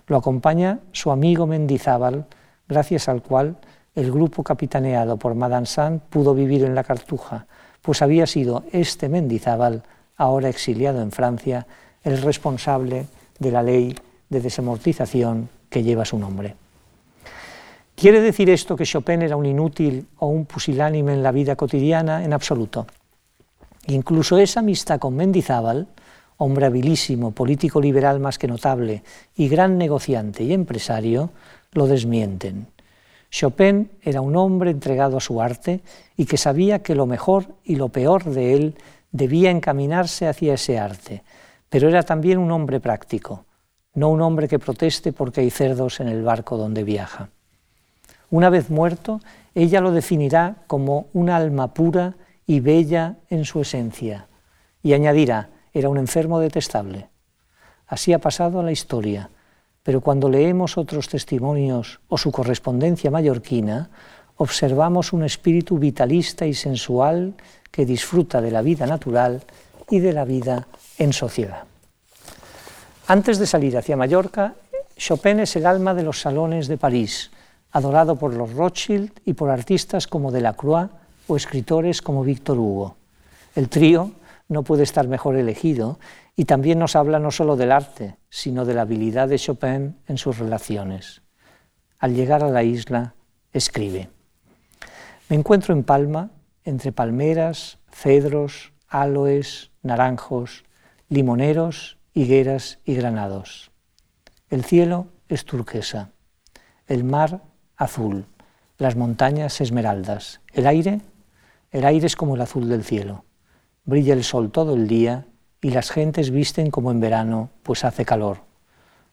[0.09, 2.27] Lo acompaña su amigo Mendizábal,
[2.69, 3.57] gracias al cual
[3.95, 7.47] el grupo capitaneado por Madame Sand pudo vivir en la Cartuja,
[7.81, 9.85] pues había sido este Mendizábal,
[10.17, 11.65] ahora exiliado en Francia,
[12.03, 13.07] el responsable
[13.39, 13.95] de la ley
[14.29, 16.57] de desamortización que lleva su nombre.
[17.95, 22.25] ¿Quiere decir esto que Chopin era un inútil o un pusilánime en la vida cotidiana?
[22.25, 22.85] En absoluto.
[23.87, 25.89] Incluso esa amistad con Mendizábal,
[26.37, 29.03] hombre habilísimo, político liberal más que notable
[29.37, 31.31] y gran negociante y empresario,
[31.73, 32.67] lo desmienten.
[33.31, 35.81] Chopin era un hombre entregado a su arte
[36.17, 38.75] y que sabía que lo mejor y lo peor de él
[39.11, 41.23] debía encaminarse hacia ese arte,
[41.69, 43.47] pero era también un hombre práctico,
[43.95, 47.31] no un hombre que proteste porque hay cerdos en el barco donde viaja.
[48.31, 49.21] Una vez muerto,
[49.55, 52.15] ella lo definirá como un alma pura
[52.53, 54.29] y bella en su esencia,
[54.83, 57.09] y añadirá, era un enfermo detestable.
[57.87, 59.31] Así ha pasado a la historia,
[59.83, 63.89] pero cuando leemos otros testimonios o su correspondencia mallorquina,
[64.37, 67.33] observamos un espíritu vitalista y sensual
[67.71, 69.41] que disfruta de la vida natural
[69.89, 71.65] y de la vida en sociedad.
[73.07, 74.57] Antes de salir hacia Mallorca,
[74.99, 77.31] Chopin es el alma de los salones de París,
[77.71, 80.91] adorado por los Rothschild y por artistas como Delacroix
[81.27, 82.97] o escritores como Víctor Hugo.
[83.55, 84.13] El trío
[84.49, 85.99] no puede estar mejor elegido
[86.37, 90.19] y también nos habla no solo del arte, sino de la habilidad de Chopin en
[90.19, 91.23] sus relaciones.
[91.99, 93.15] Al llegar a la isla,
[93.53, 94.09] escribe,
[95.29, 96.31] Me encuentro en Palma,
[96.65, 100.65] entre palmeras, cedros, aloes, naranjos,
[101.09, 103.71] limoneros, higueras y granados.
[104.49, 106.11] El cielo es turquesa,
[106.87, 107.43] el mar
[107.77, 108.27] azul,
[108.79, 111.01] las montañas esmeraldas, el aire,
[111.73, 113.25] el aire es como el azul del cielo.
[113.85, 115.27] Brilla el sol todo el día
[115.63, 118.39] y las gentes visten como en verano, pues hace calor.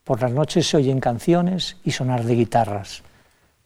[0.03, 3.03] Por las noches se oyen canciones y sonar de guitarras.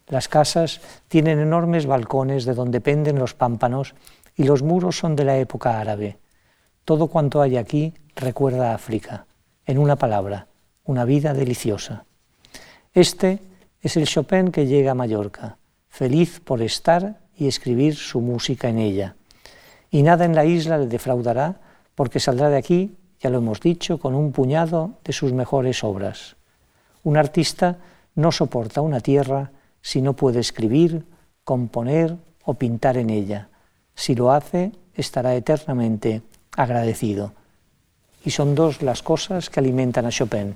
[0.08, 3.96] Las casas tienen enormes balcones de donde penden los pámpanos
[4.36, 6.20] y los muros son de la época árabe.
[6.86, 9.26] Todo cuanto hay aquí recuerda África.
[9.66, 10.48] En una palabra,
[10.84, 12.06] una vida deliciosa.
[12.94, 13.40] Este
[13.82, 18.78] es el Chopin que llega a Mallorca, feliz por estar y escribir su música en
[18.80, 19.16] ella.
[19.92, 21.60] Y nada en la isla le defraudará
[21.96, 26.36] porque saldrá de aquí, ya lo hemos dicho, con un puñado de sus mejores obras.
[27.04, 27.78] Un artista
[28.16, 31.06] no soporta una tierra si no puede escribir,
[31.44, 32.16] componer
[32.46, 33.50] o pintar en ella.
[33.96, 36.22] Si lo hace, estará eternamente
[36.56, 37.34] agradecido.
[38.26, 40.56] Y son dos las cosas que alimentan a Chopin.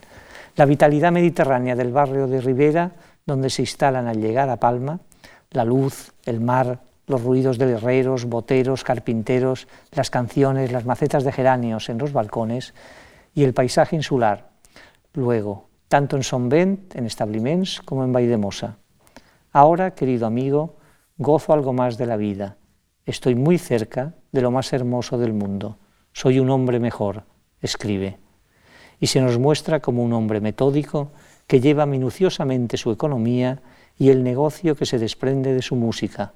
[0.56, 2.92] La vitalidad mediterránea del barrio de Rivera
[3.28, 5.00] donde se instalan al llegar a Palma,
[5.52, 11.32] la luz, el mar, los ruidos de herreros, boteros, carpinteros, las canciones, las macetas de
[11.32, 12.74] geranios en los balcones
[13.34, 14.50] y el paisaje insular.
[15.14, 18.78] Luego, tanto en Sonvent, en Establiments, como en Vaidemosa.
[19.52, 20.76] Ahora, querido amigo,
[21.18, 22.58] gozo algo más de la vida.
[23.06, 25.78] Estoy muy cerca de lo más hermoso del mundo.
[26.12, 27.24] Soy un hombre mejor,
[27.62, 28.18] escribe.
[29.00, 31.12] Y se nos muestra como un hombre metódico
[31.48, 33.62] que lleva minuciosamente su economía
[33.98, 36.34] y el negocio que se desprende de su música.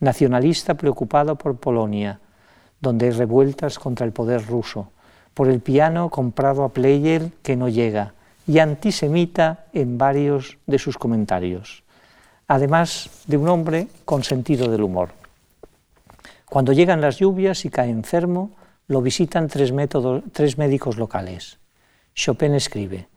[0.00, 2.20] Nacionalista preocupado por Polonia,
[2.80, 4.90] donde hay revueltas contra el poder ruso,
[5.34, 8.14] por el piano comprado a Player que no llega,
[8.46, 11.84] y antisemita en varios de sus comentarios,
[12.48, 15.10] además de un hombre con sentido del humor.
[16.46, 18.50] Cuando llegan las lluvias y cae enfermo,
[18.88, 19.72] lo visitan tres,
[20.32, 21.58] tres médicos locales.
[22.14, 23.08] Chopin escribe,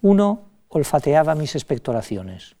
[0.00, 2.56] uno olfateaba mis expectoraciones,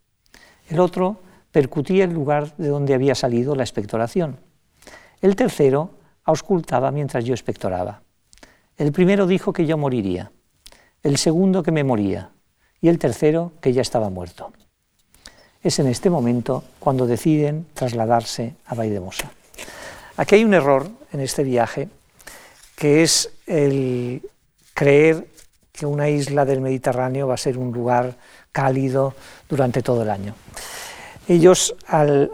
[0.68, 1.20] el otro
[1.50, 4.38] percutía el lugar de donde había salido la expectoración,
[5.20, 5.90] el tercero
[6.24, 8.02] auscultaba mientras yo expectoraba.
[8.76, 10.32] El primero dijo que yo moriría,
[11.02, 12.30] el segundo que me moría
[12.80, 14.52] y el tercero que ya estaba muerto.
[15.62, 19.30] Es en este momento cuando deciden trasladarse a Vaidemosa.
[20.16, 21.88] Aquí hay un error en este viaje,
[22.74, 24.28] que es el
[24.74, 25.28] creer
[25.70, 28.16] que una isla del Mediterráneo va a ser un lugar
[28.52, 29.14] cálido
[29.48, 30.34] durante todo el año.
[31.28, 32.30] Ellos, al,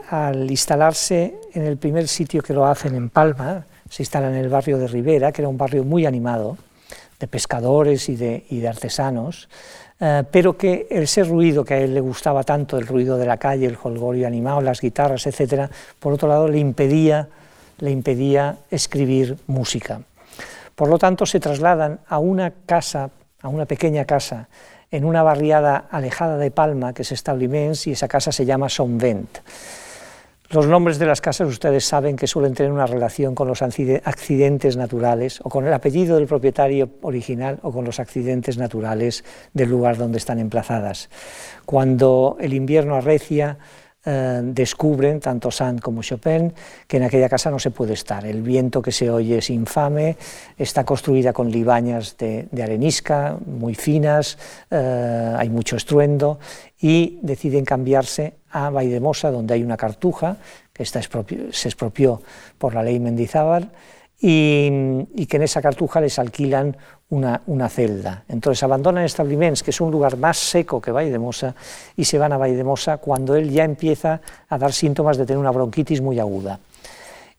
[0.49, 4.79] instalarse en el primer sitio que lo hacen en Palma, se instalan en el barrio
[4.79, 6.57] de Rivera, que era un barrio muy animado,
[7.21, 9.49] de pescadores y de, artesanos,
[10.01, 13.37] eh, pero que ese ruido que a él le gustaba tanto, el ruido de la
[13.37, 17.29] calle, el holgorio animado, las guitarras, etcétera, por otro lado le impedía,
[17.79, 20.01] le impedía escribir música.
[20.75, 23.11] Por lo tanto, se trasladan a una casa,
[23.43, 24.49] a una pequeña casa,
[24.91, 29.39] en una barriada alejada de Palma, que es Establiments, y esa casa se llama Sonvent.
[30.51, 34.79] Los nombres de las casas ustedes saben que suelen tener una relación con los accidentes
[34.79, 39.99] naturales o con el apellido del propietario original o con los accidentes naturales del lugar
[39.99, 41.11] donde están emplazadas.
[41.67, 43.59] Cuando el invierno arrecia,
[44.11, 46.55] eh, descubren, tanto Sand como Chopin,
[46.87, 48.25] que en aquella casa no se puede estar.
[48.25, 50.17] El viento que se oye es infame,
[50.57, 54.39] está construida con libañas de, arenisca muy finas,
[54.71, 56.39] eh, hay mucho estruendo
[56.81, 60.39] y deciden cambiarse a Vaidemosa, donde hay una cartuja
[60.73, 61.01] que se
[61.69, 62.23] expropió
[62.57, 63.71] por la ley Mendizábal
[64.21, 66.77] y, que en esa cartuja les alquilan
[67.11, 68.25] una, celda.
[68.29, 71.55] Entonces abandonan Establiments, que es un lugar más seco que Vaidemosa,
[71.97, 75.51] y se van a Vaidemosa cuando él ya empieza a dar síntomas de tener una
[75.51, 76.59] bronquitis muy aguda.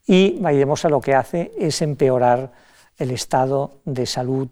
[0.08, 2.52] Y Vaidemosa lo que hace es empeorar
[2.98, 4.50] el estado de salud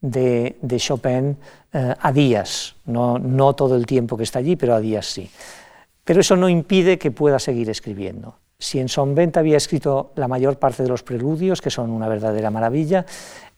[0.00, 1.36] de, Chopin
[1.72, 5.30] eh, a días, no, no todo el tiempo que está allí, pero a días sí.
[6.04, 8.36] Pero eso no impide que pueda seguir escribiendo.
[8.60, 12.50] Si en Sonvent había escrito la mayor parte de los preludios, que son una verdadera
[12.50, 13.06] maravilla,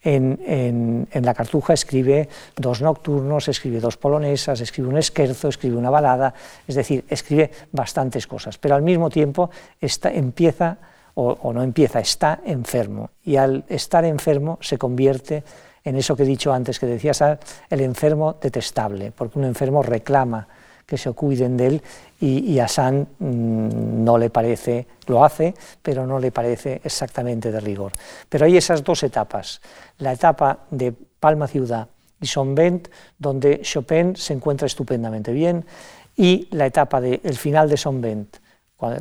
[0.03, 6.35] en, la Cartuja escribe dos nocturnos, escribe dos polonesas, escribe un esquerzo, escribe una balada,
[6.67, 9.49] es decir, escribe bastantes cosas, pero al mismo tiempo
[9.81, 10.77] empieza,
[11.15, 15.43] o, o no empieza, está enfermo, y al estar enfermo se convierte
[15.83, 17.23] en eso que he dicho antes, que decías,
[17.71, 20.47] el enfermo detestable, porque un enfermo reclama
[20.91, 21.81] que se cuiden de él
[22.19, 27.61] y, a San mm, no le parece, lo hace, pero no le parece exactamente de
[27.61, 27.93] rigor.
[28.27, 29.61] Pero hay esas dos etapas,
[29.99, 31.87] la etapa de Palma Ciudad
[32.19, 35.63] y Sonvent, donde Chopin se encuentra estupendamente bien,
[36.17, 38.35] y la etapa del final de Sonvent,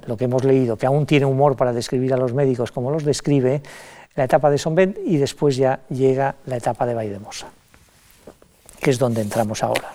[0.06, 3.04] lo que hemos leído, que aún tiene humor para describir a los médicos como los
[3.04, 3.62] describe,
[4.14, 7.48] la etapa de Sonvent y después ya llega la etapa de Vaidemosa,
[8.80, 9.90] que es donde entramos ahora.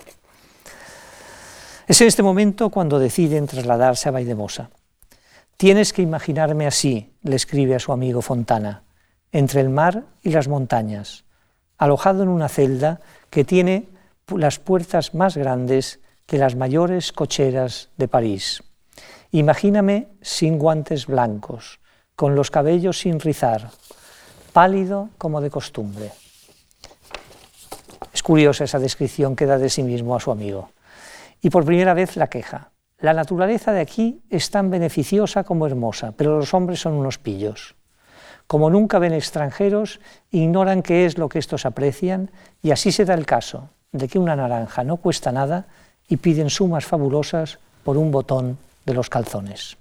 [1.86, 4.70] Es en este momento cuando deciden trasladarse a Vaidemosa.
[5.56, 8.82] Tienes que imaginarme así, le escribe a su amigo Fontana,
[9.30, 11.24] entre el mar y las montañas,
[11.78, 13.88] alojado en una celda que tiene
[14.34, 18.64] las puertas más grandes que las mayores cocheras de París.
[19.30, 21.78] Imagíname sin guantes blancos,
[22.16, 23.70] con los cabellos sin rizar,
[24.52, 26.10] pálido como de costumbre.
[28.12, 30.70] Es curiosa esa descripción que da de sí mismo a su amigo.
[31.40, 32.70] Y por primera vez la queja.
[32.98, 37.74] La naturaleza de aquí es tan beneficiosa como hermosa, pero los hombres son unos pillos.
[38.46, 42.30] Como nunca ven extranjeros, ignoran qué es lo que estos aprecian
[42.62, 45.66] y así se da el caso de que una naranja no cuesta nada
[46.08, 49.76] y piden sumas fabulosas por un botón de los calzones.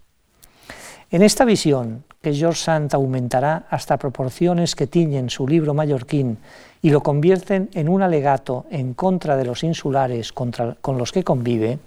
[1.11, 6.39] En esta visión, que George Sand aumentará hasta proporciones que tiñen su libro mallorquín
[6.85, 11.79] y lo convierten en un alegato en contra de los insulares con los que convive,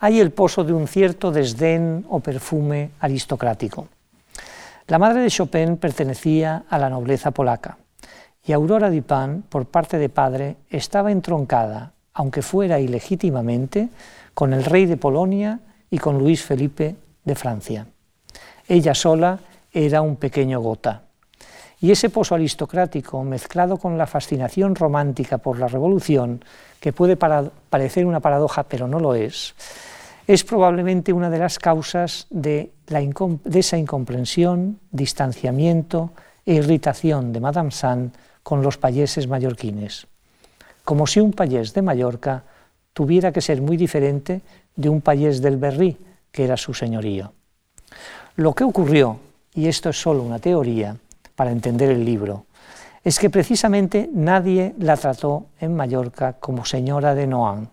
[0.00, 3.86] hay el pozo de un cierto desdén o perfume aristocrático.
[4.88, 7.78] La madre de Chopin pertenecía a la nobleza polaca
[8.44, 13.88] y Aurora Dupin, por parte de padre, estaba entroncada, aunque fuera ilegítimamente,
[14.34, 17.86] con el rey de Polonia y con Luis Felipe de Francia.
[18.66, 19.38] Ella sola
[19.70, 21.07] era un pequeño gota.
[21.80, 26.44] Y ese pozo aristocrático, mezclado con la fascinación romántica por la revolución,
[26.80, 29.54] que puede parecer una paradoja, pero no lo es,
[30.26, 32.72] es probablemente una de las causas de,
[33.54, 36.12] esa incomprensión, distanciamiento,
[36.44, 38.12] e irritación de Madame Sand
[38.42, 40.06] con los payeses mallorquines,
[40.84, 42.44] como si un payés de Mallorca
[42.94, 44.40] tuviera que ser muy diferente
[44.74, 45.98] de un payés del Berry,
[46.32, 47.32] que era su señorío.
[48.36, 49.20] Lo que ocurrió,
[49.52, 50.96] y esto es solo una teoría
[51.38, 52.46] para entender el libro,
[53.04, 57.70] es que precisamente nadie la trató en Mallorca como señora de Noan.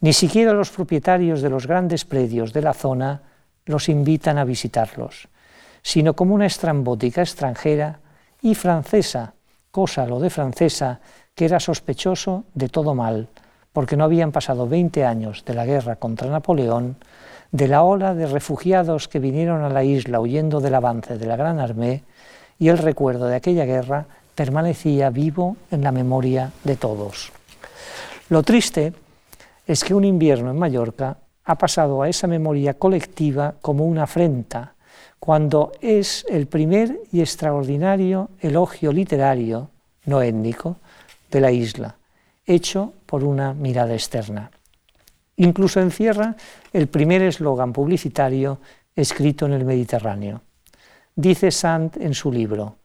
[0.00, 3.22] Ni siquiera los propietarios de los grandes predios de la zona
[3.66, 5.28] los invitan a visitarlos,
[5.80, 8.00] sino como una estrambótica extranjera
[8.40, 9.34] y francesa,
[9.70, 10.98] cosa lo de francesa
[11.36, 13.28] que era sospechoso de todo mal,
[13.72, 16.96] porque no habían pasado 20 años de la guerra contra Napoleón,
[17.52, 21.36] de la ola de refugiados que vinieron a la isla huyendo del avance de la
[21.36, 22.02] Gran Armée,
[22.62, 24.06] y el recuerdo de aquella guerra
[24.36, 27.32] permanecía vivo en la memoria de todos.
[28.28, 28.92] Lo triste
[29.66, 34.74] es que un invierno en Mallorca ha pasado a esa memoria colectiva como una afrenta,
[35.18, 39.70] cuando es el primer y extraordinario elogio literario,
[40.04, 40.76] no étnico,
[41.32, 41.96] de la isla,
[42.46, 44.52] hecho por una mirada externa.
[45.34, 46.36] Incluso encierra
[46.72, 48.60] el primer eslogan publicitario
[48.94, 50.42] escrito en el Mediterráneo.
[51.14, 52.76] Dice Sant en su libro,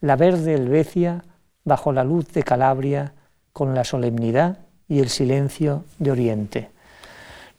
[0.00, 1.22] La verde Helvecia
[1.62, 3.12] bajo la luz de Calabria,
[3.52, 4.58] con la solemnidad
[4.88, 6.70] y el silencio de Oriente.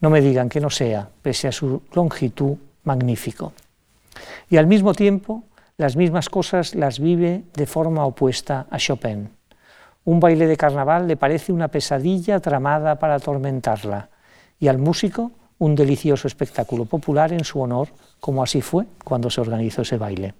[0.02, 3.54] No me digan que no sea, pese a su longitud, magnífico.
[4.50, 5.44] Y al mismo tiempo,
[5.78, 9.30] las mismas cosas las vive de forma opuesta a Chopin.
[10.04, 14.10] Un baile de carnaval le parece una pesadilla tramada para atormentarla,
[14.60, 17.90] y al músico un delicioso espectáculo popular en su honor,
[18.20, 20.34] como así fue cuando se organizó ese baile.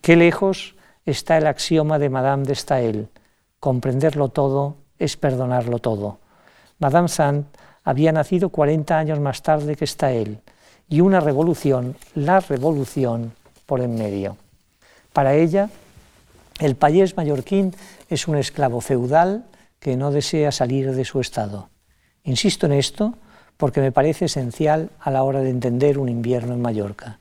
[0.00, 0.74] Qué lejos
[1.06, 3.08] está el axioma de Madame de Staël,
[3.60, 6.18] comprenderlo todo es perdonarlo todo.
[6.78, 7.46] Madame Sand
[7.84, 10.40] había nacido 40 años más tarde que Staël,
[10.88, 13.32] y una revolución, la revolución,
[13.66, 14.36] por en medio.
[15.12, 15.70] Para ella,
[16.58, 17.74] el payés mallorquín
[18.08, 19.44] es un esclavo feudal
[19.78, 21.70] que no desea salir de su estado.
[22.24, 23.14] Insisto en esto
[23.62, 27.20] porque me parece esencial a la hora de entender un invierno en Mallorca.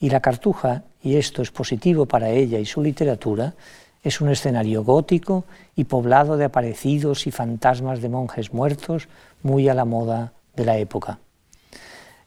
[0.00, 3.54] Y la Cartuja, y esto es positivo para ella y su literatura,
[4.02, 5.44] es un escenario gótico
[5.76, 9.06] y poblado de aparecidos y fantasmas de monjes muertos,
[9.44, 11.20] muy a la moda de la época.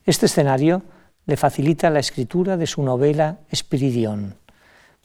[0.05, 0.83] Este escenario
[1.25, 4.35] le facilita la escritura de su novela Espiridión,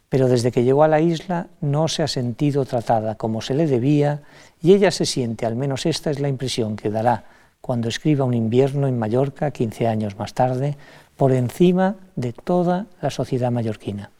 [0.08, 3.66] pero desde que llegó a la isla no se ha sentido tratada como se le
[3.66, 4.22] debía
[4.62, 7.24] y ella se siente, al menos esta es la impresión que dará
[7.60, 10.76] cuando escriba un invierno en Mallorca, 15 años más tarde,
[11.16, 14.10] por encima de toda la sociedad mallorquina.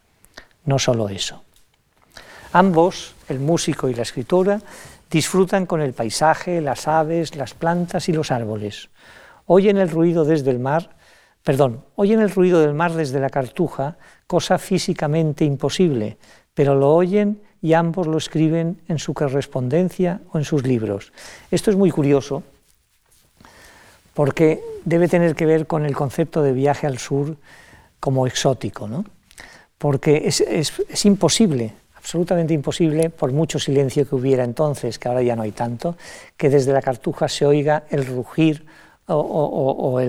[0.65, 1.43] No solo eso.
[2.53, 4.61] Ambos, el músico y la escritora,
[5.11, 8.89] disfrutan con el paisaje, las aves, las plantas y los árboles.
[9.47, 10.97] Oyen el ruido desde el mar,
[11.45, 16.19] perdón, oyen el ruido del mar desde la cartuja, cosa físicamente imposible,
[16.55, 21.13] pero lo oyen y ambos lo escriben en su correspondencia o en sus libros.
[21.51, 22.43] Esto es muy curioso
[24.17, 27.37] porque debe tener que ver con el concepto de viaje al sur
[28.01, 29.05] como exótico, ¿no?
[29.79, 31.75] porque es, es imposible
[32.07, 35.97] absolutamente imposible, por mucho silencio que hubiera entonces, que ahora ya no hay tanto,
[36.37, 38.65] que desde la cartuja se oiga el rugir
[39.09, 40.01] o,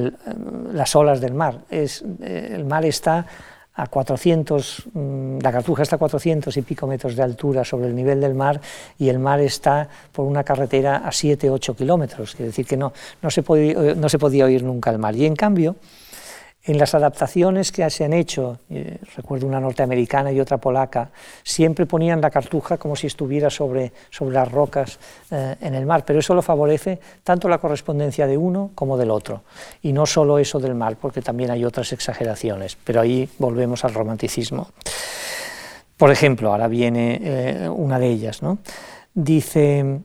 [0.74, 1.62] las olas del mar.
[1.72, 3.26] Es, eh, el mar está
[3.78, 7.96] a 400, mm, la cartuja está a 400 y pico metros de altura sobre el
[7.96, 8.60] nivel del mar
[8.98, 12.92] y el mar está por una carretera a 7, 8 kilómetros, quiere decir que no,
[13.22, 15.16] no, se podía, no se podía oír nunca el mar.
[15.16, 15.76] Y en cambio,
[16.68, 21.10] en las adaptaciones que se han hecho, eh, recuerdo una norteamericana y otra polaca,
[21.42, 25.00] siempre ponían la cartuja como si estuviera sobre, sobre las rocas
[25.32, 29.12] eh, en el mar, pero eso lo favorece tanto la correspondencia de uno como del
[29.12, 29.44] otro.
[29.82, 33.94] Y no solo eso del mar, porque también hay otras exageraciones, pero ahí volvemos al
[33.94, 34.70] romanticismo.
[35.96, 38.60] Por ejemplo, ahora viene eh, una de ellas, ¿no?
[39.14, 40.02] Dice,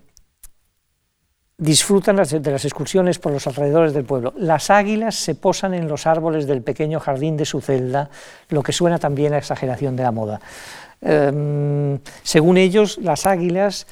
[1.63, 4.35] disfrutan de las excursiones por los alrededores del pueblo.
[4.37, 8.11] Las águilas se posan en los árboles del pequeño jardín de su celda,
[8.49, 10.41] lo que suena también a exageración de la moda.
[11.01, 13.87] Em, según ellos, las águilas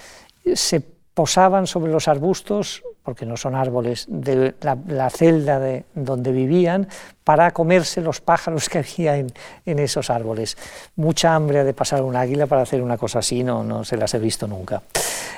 [0.53, 0.81] se
[1.15, 6.87] posaban sobre los arbustos, porque no son árboles, de la, celda de donde vivían,
[7.25, 9.33] para comerse los pájaros que había en,
[9.67, 10.57] esos árboles.
[10.95, 14.15] Mucha hambre de pasar un águila para hacer una cosa así, no, no se las
[14.15, 14.83] he visto nunca.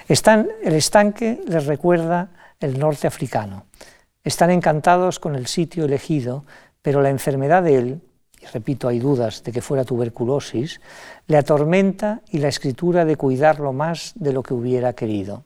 [0.07, 2.29] Están, el estanque les recuerda
[2.61, 3.65] el norte africano.
[4.23, 6.45] Están encantados con el sitio elegido,
[6.83, 8.01] pero la enfermedad de él,
[8.39, 10.83] y repito, hay dudas de que fuera tuberculosis,
[11.27, 15.45] le atormenta y la escritura de cuidarlo más de lo que hubiera querido.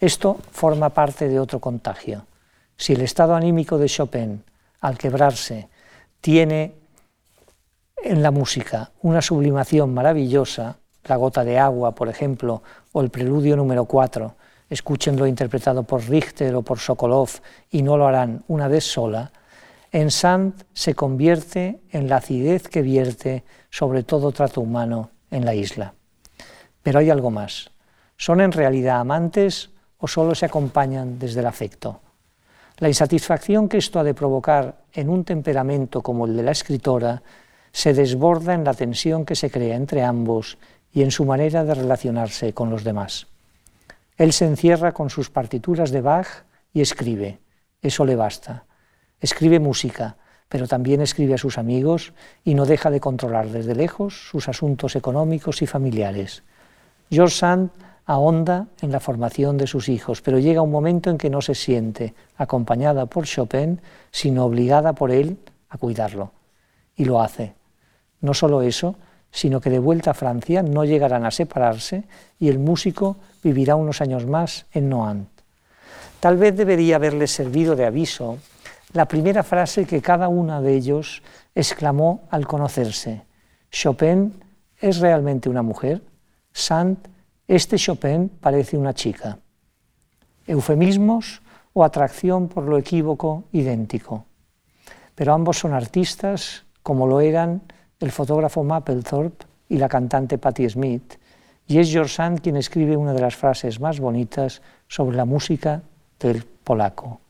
[0.00, 2.24] Esto forma parte de otro contagio.
[2.76, 4.44] Si el estado anímico de Chopin,
[4.80, 5.68] al quebrarse,
[6.20, 6.74] tiene
[7.96, 13.56] en la música una sublimación maravillosa, la gota de agua, por ejemplo, o el preludio
[13.56, 14.34] número 4,
[14.70, 17.30] escúchenlo interpretado por Richter o por Sokolov
[17.70, 19.32] y no lo harán una vez sola,
[19.90, 25.54] en Sant se convierte en la acidez que vierte sobre todo trato humano en la
[25.54, 25.94] isla.
[26.82, 27.70] Pero hay algo más.
[28.16, 32.00] ¿Son en realidad amantes o solo se acompañan desde el afecto?
[32.78, 37.22] La insatisfacción que esto ha de provocar en un temperamento como el de la escritora
[37.72, 40.58] se desborda en la tensión que se crea entre ambos
[40.92, 43.26] y en su manera de relacionarse con los demás.
[44.16, 47.38] Él se encierra con sus partituras de Bach y escribe.
[47.82, 48.64] Eso le basta.
[49.20, 50.16] Escribe música,
[50.48, 52.12] pero también escribe a sus amigos
[52.44, 56.42] y no deja de controlar desde lejos sus asuntos económicos y familiares.
[57.10, 57.70] George Sand
[58.08, 61.54] ahonda en la formación de sus hijos, pero llega un momento en que no se
[61.54, 65.36] siente acompañada por Chopin, sino obligada por él
[65.68, 66.32] a cuidarlo.
[66.96, 67.52] Y lo hace.
[68.22, 68.96] No solo eso,
[69.30, 72.04] sino que de vuelta a Francia no llegarán a separarse
[72.38, 75.28] y el músico vivirá unos años más en Nohant.
[76.18, 78.38] Tal vez debería haberles servido de aviso
[78.94, 81.22] la primera frase que cada uno de ellos
[81.54, 83.26] exclamó al conocerse.
[83.70, 84.32] Chopin
[84.80, 86.00] es realmente una mujer.
[86.52, 87.06] Sant,
[87.48, 89.38] este Chopin parece una chica.
[90.46, 91.40] Eufemismos
[91.72, 94.26] o atracción por lo equívoco idéntico.
[95.14, 97.62] Pero ambos son artistas como lo eran
[98.00, 101.14] el fotógrafo Mapplethorpe y la cantante Patti Smith,
[101.66, 105.82] y es George Sand quien escribe una de las frases más bonitas sobre la música
[106.20, 107.20] del polaco.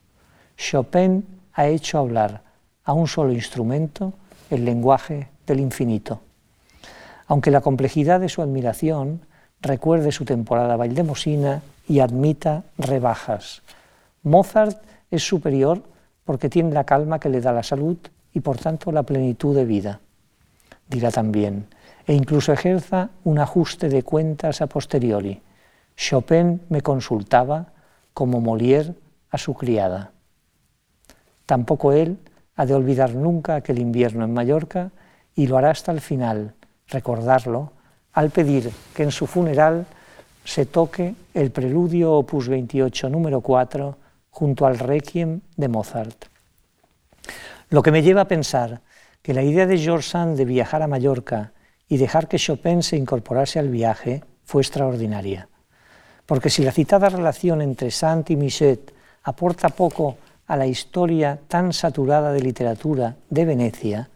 [0.57, 2.43] Chopin ha hecho hablar
[2.83, 4.13] a un solo instrumento
[4.49, 6.21] el lenguaje del infinito.
[7.27, 9.21] Aunque la complejidad de su admiración
[9.61, 13.61] recuerde su temporada valdemosina y admita rebajas.
[14.23, 14.81] Mozart
[15.11, 15.83] es superior
[16.25, 17.97] porque tiene la calma que le da la salud
[18.33, 19.99] y por tanto la plenitud de vida,
[20.87, 21.67] dirá también,
[22.05, 25.41] e incluso ejerza un ajuste de cuentas a posteriori.
[25.95, 27.73] Chopin me consultaba
[28.13, 28.95] como Molière
[29.31, 30.11] a su criada.
[31.45, 32.19] Tampoco él
[32.55, 34.91] ha de olvidar nunca aquel invierno en Mallorca
[35.35, 36.53] y lo hará hasta el final,
[36.87, 37.73] recordarlo,
[38.13, 39.85] al pedir que en su funeral
[40.43, 43.97] se toque el preludio opus 28 número 4
[44.31, 46.25] junto al requiem de Mozart.
[47.69, 48.81] Lo que me lleva a pensar
[49.21, 51.53] que la idea de George Sand de viajar a Mallorca
[51.87, 55.49] y dejar que Chopin se incorporase al viaje fue extraordinaria.
[56.25, 58.79] Porque si la citada relación entre Sand y Michel
[59.23, 64.09] aporta poco a la historia tan saturada de literatura de Venecia,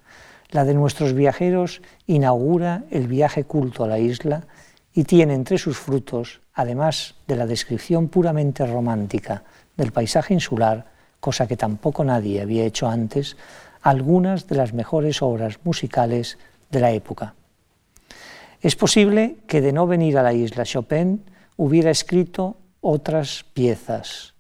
[0.54, 4.46] la de nuestros viajeros inaugura el viaje culto a la isla
[4.94, 9.44] y tiene entre sus frutos, además de la descripción puramente romántica
[9.76, 10.86] del paisaje insular,
[11.20, 13.36] cosa que tampoco nadie había hecho antes,
[13.82, 16.38] algunas de las mejores obras musicales
[16.70, 17.34] de la época.
[18.62, 21.24] Es posible que de no venir a la isla Chopin
[21.58, 24.36] hubiera escrito otras piezas,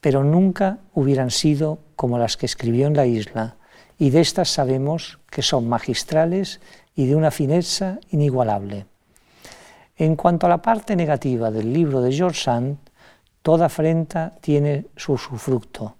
[0.00, 3.56] pero nunca hubieran sido como las que escribió en la isla,
[3.98, 6.60] y de estas sabemos que son magistrales
[6.94, 8.86] y de una fineza inigualable.
[9.96, 12.78] En cuanto a la parte negativa del libro de George Sand,
[13.42, 15.96] toda afrenta tiene su fruto.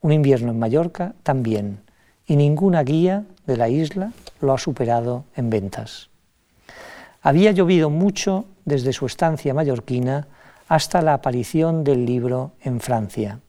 [0.00, 1.80] Un invierno en Mallorca también,
[2.26, 6.10] y ninguna guía de la isla lo ha superado en ventas.
[7.22, 10.26] Había llovido mucho desde su estancia mallorquina
[10.68, 13.40] hasta la aparición del libro en Francia.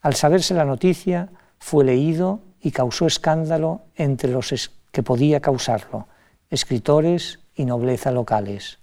[0.00, 1.28] Al saberse la noticia,
[1.58, 6.06] fue leído y causó escándalo entre los que podía causarlo,
[6.50, 8.78] escritores y nobleza locales.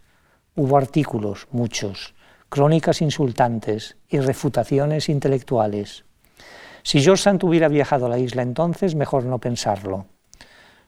[0.56, 2.16] Hubo artículos, muchos,
[2.50, 6.04] crónicas insultantes y refutaciones intelectuales.
[6.82, 10.08] Si George Sand hubiera viajado a la isla entonces, mejor no pensarlo.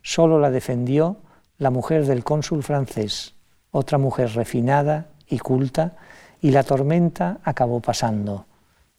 [0.02, 1.18] Solo la defendió
[1.60, 3.36] la mujer del cónsul francés,
[3.70, 5.98] otra mujer refinada y culta,
[6.42, 8.48] y la tormenta acabó pasando.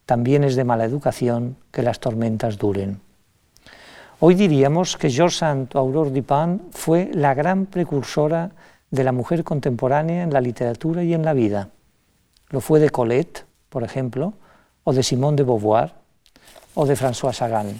[0.05, 3.01] También es de mala educación que las tormentas duren.
[4.21, 8.51] Hoy diríamos que George Saint Aurore Dupin fue la gran precursora
[8.91, 11.69] de la mujer contemporánea en la literatura y en la vida.
[12.49, 14.33] Lo fue de Colette, por ejemplo,
[14.83, 15.93] o de Simone de Beauvoir,
[16.75, 17.79] o de François Sagan.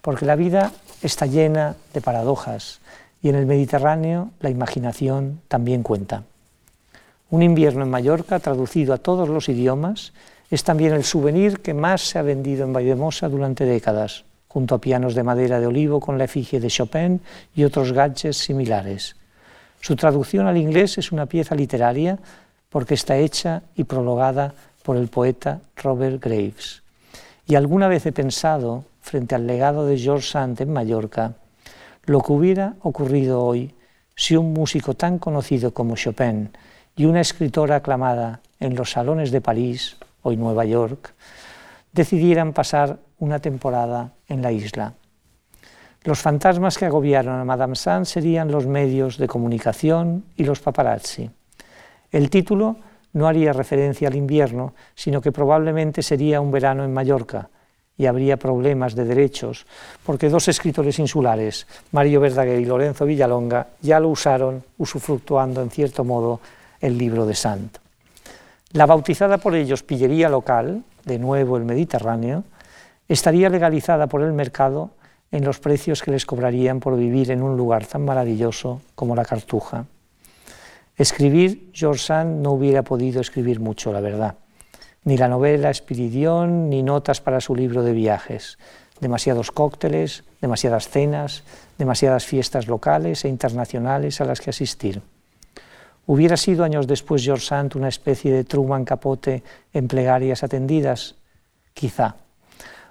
[0.00, 0.72] Porque la vida
[1.02, 2.80] está llena de paradojas
[3.20, 6.22] y en el Mediterráneo la imaginación también cuenta.
[7.28, 10.14] Un invierno en Mallorca, traducido a todos los idiomas,
[10.50, 14.80] es también el souvenir que más se ha vendido en Valdemosa durante décadas, junto a
[14.80, 17.20] pianos de madera de olivo con la efigie de Chopin
[17.54, 19.16] y otros gadgets similares.
[19.80, 22.18] Su traducción al inglés es una pieza literaria
[22.68, 26.82] porque está hecha y prologada por el poeta Robert Graves.
[27.46, 31.34] Y alguna vez he pensado, frente al legado de George Sand en Mallorca,
[32.04, 33.74] lo que hubiera ocurrido hoy
[34.14, 36.50] si un músico tan conocido como Chopin
[36.96, 41.14] y una escritora aclamada en los salones de París, hoy Nueva York,
[41.92, 44.94] decidieran pasar una temporada en la isla.
[46.04, 51.30] Los fantasmas que agobiaron a Madame Sand serían los medios de comunicación y los paparazzi.
[52.10, 52.76] El título
[53.12, 57.50] no haría referencia al invierno, sino que probablemente sería un verano en Mallorca
[57.96, 59.66] y habría problemas de derechos,
[60.06, 66.04] porque dos escritores insulares, Mario Verdaguer y Lorenzo Villalonga, ya lo usaron usufructuando en cierto
[66.04, 66.40] modo
[66.80, 67.76] el libro de Sant.
[68.72, 72.44] La bautizada por ellos pillería local, de nuevo el Mediterráneo,
[73.08, 74.90] estaría legalizada por el mercado
[75.30, 79.24] en los precios que les cobrarían por vivir en un lugar tan maravilloso como la
[79.24, 79.86] Cartuja.
[80.96, 84.36] Escribir, George Sand no hubiera podido escribir mucho, la verdad.
[85.04, 88.58] Ni la novela Espiridión, ni notas para su libro de viajes.
[89.00, 91.44] Demasiados cócteles, demasiadas cenas,
[91.78, 95.02] demasiadas fiestas locales e internacionales a las que asistir.
[96.06, 101.14] ¿Hubiera sido años después George Sand una especie de Truman Capote en plegarias atendidas?
[101.74, 102.16] Quizá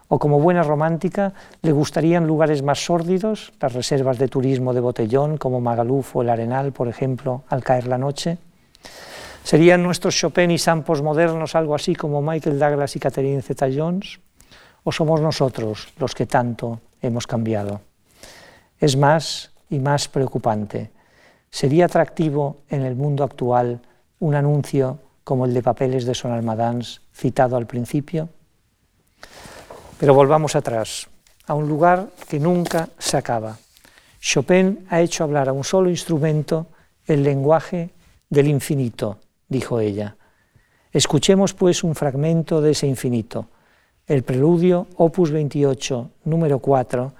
[0.07, 5.37] o como buena romántica le gustarían lugares más sórdidos, las reservas de turismo de botellón
[5.37, 8.37] como Magaluf o el Arenal, por ejemplo, al caer la noche.
[9.43, 14.19] ¿Serían nuestros Chopin y Sampos modernos algo así como Michael Douglas y Catherine Zeta-Jones?
[14.83, 17.81] ¿O somos nosotros los que tanto hemos cambiado?
[18.79, 20.91] Es más y más preocupante.
[21.49, 23.81] ¿Sería atractivo en el mundo actual
[24.19, 28.29] un anuncio como el de papeles de Son Almadans citado al principio?
[29.99, 31.07] Pero volvamos atrás,
[31.47, 33.57] a un lugar que nunca se acaba.
[34.19, 36.67] Chopin ha hecho hablar a un solo instrumento
[37.05, 37.89] el lenguaje
[38.29, 39.17] del infinito,
[39.47, 40.15] dijo ella.
[40.91, 43.47] Escuchemos pues un fragmento de ese infinito,
[44.05, 47.13] el preludio opus 28, número 4,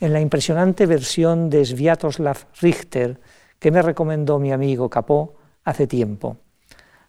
[0.00, 3.18] en la impresionante versión de Sviatoslav Richter
[3.58, 6.36] que me recomendó mi amigo Capó hace tiempo.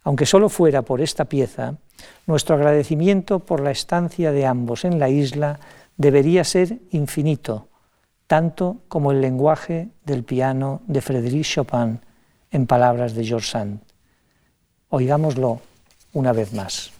[0.03, 1.75] Aunque solo fuera por esta pieza,
[2.25, 5.59] nuestro agradecimiento por la estancia de ambos en la isla
[5.97, 7.67] debería ser infinito,
[8.27, 11.99] tanto como el lenguaje del piano de Frédéric Chopin
[12.51, 13.81] en palabras de George Sand.
[14.89, 15.61] Oigámoslo
[16.13, 16.91] una vez más.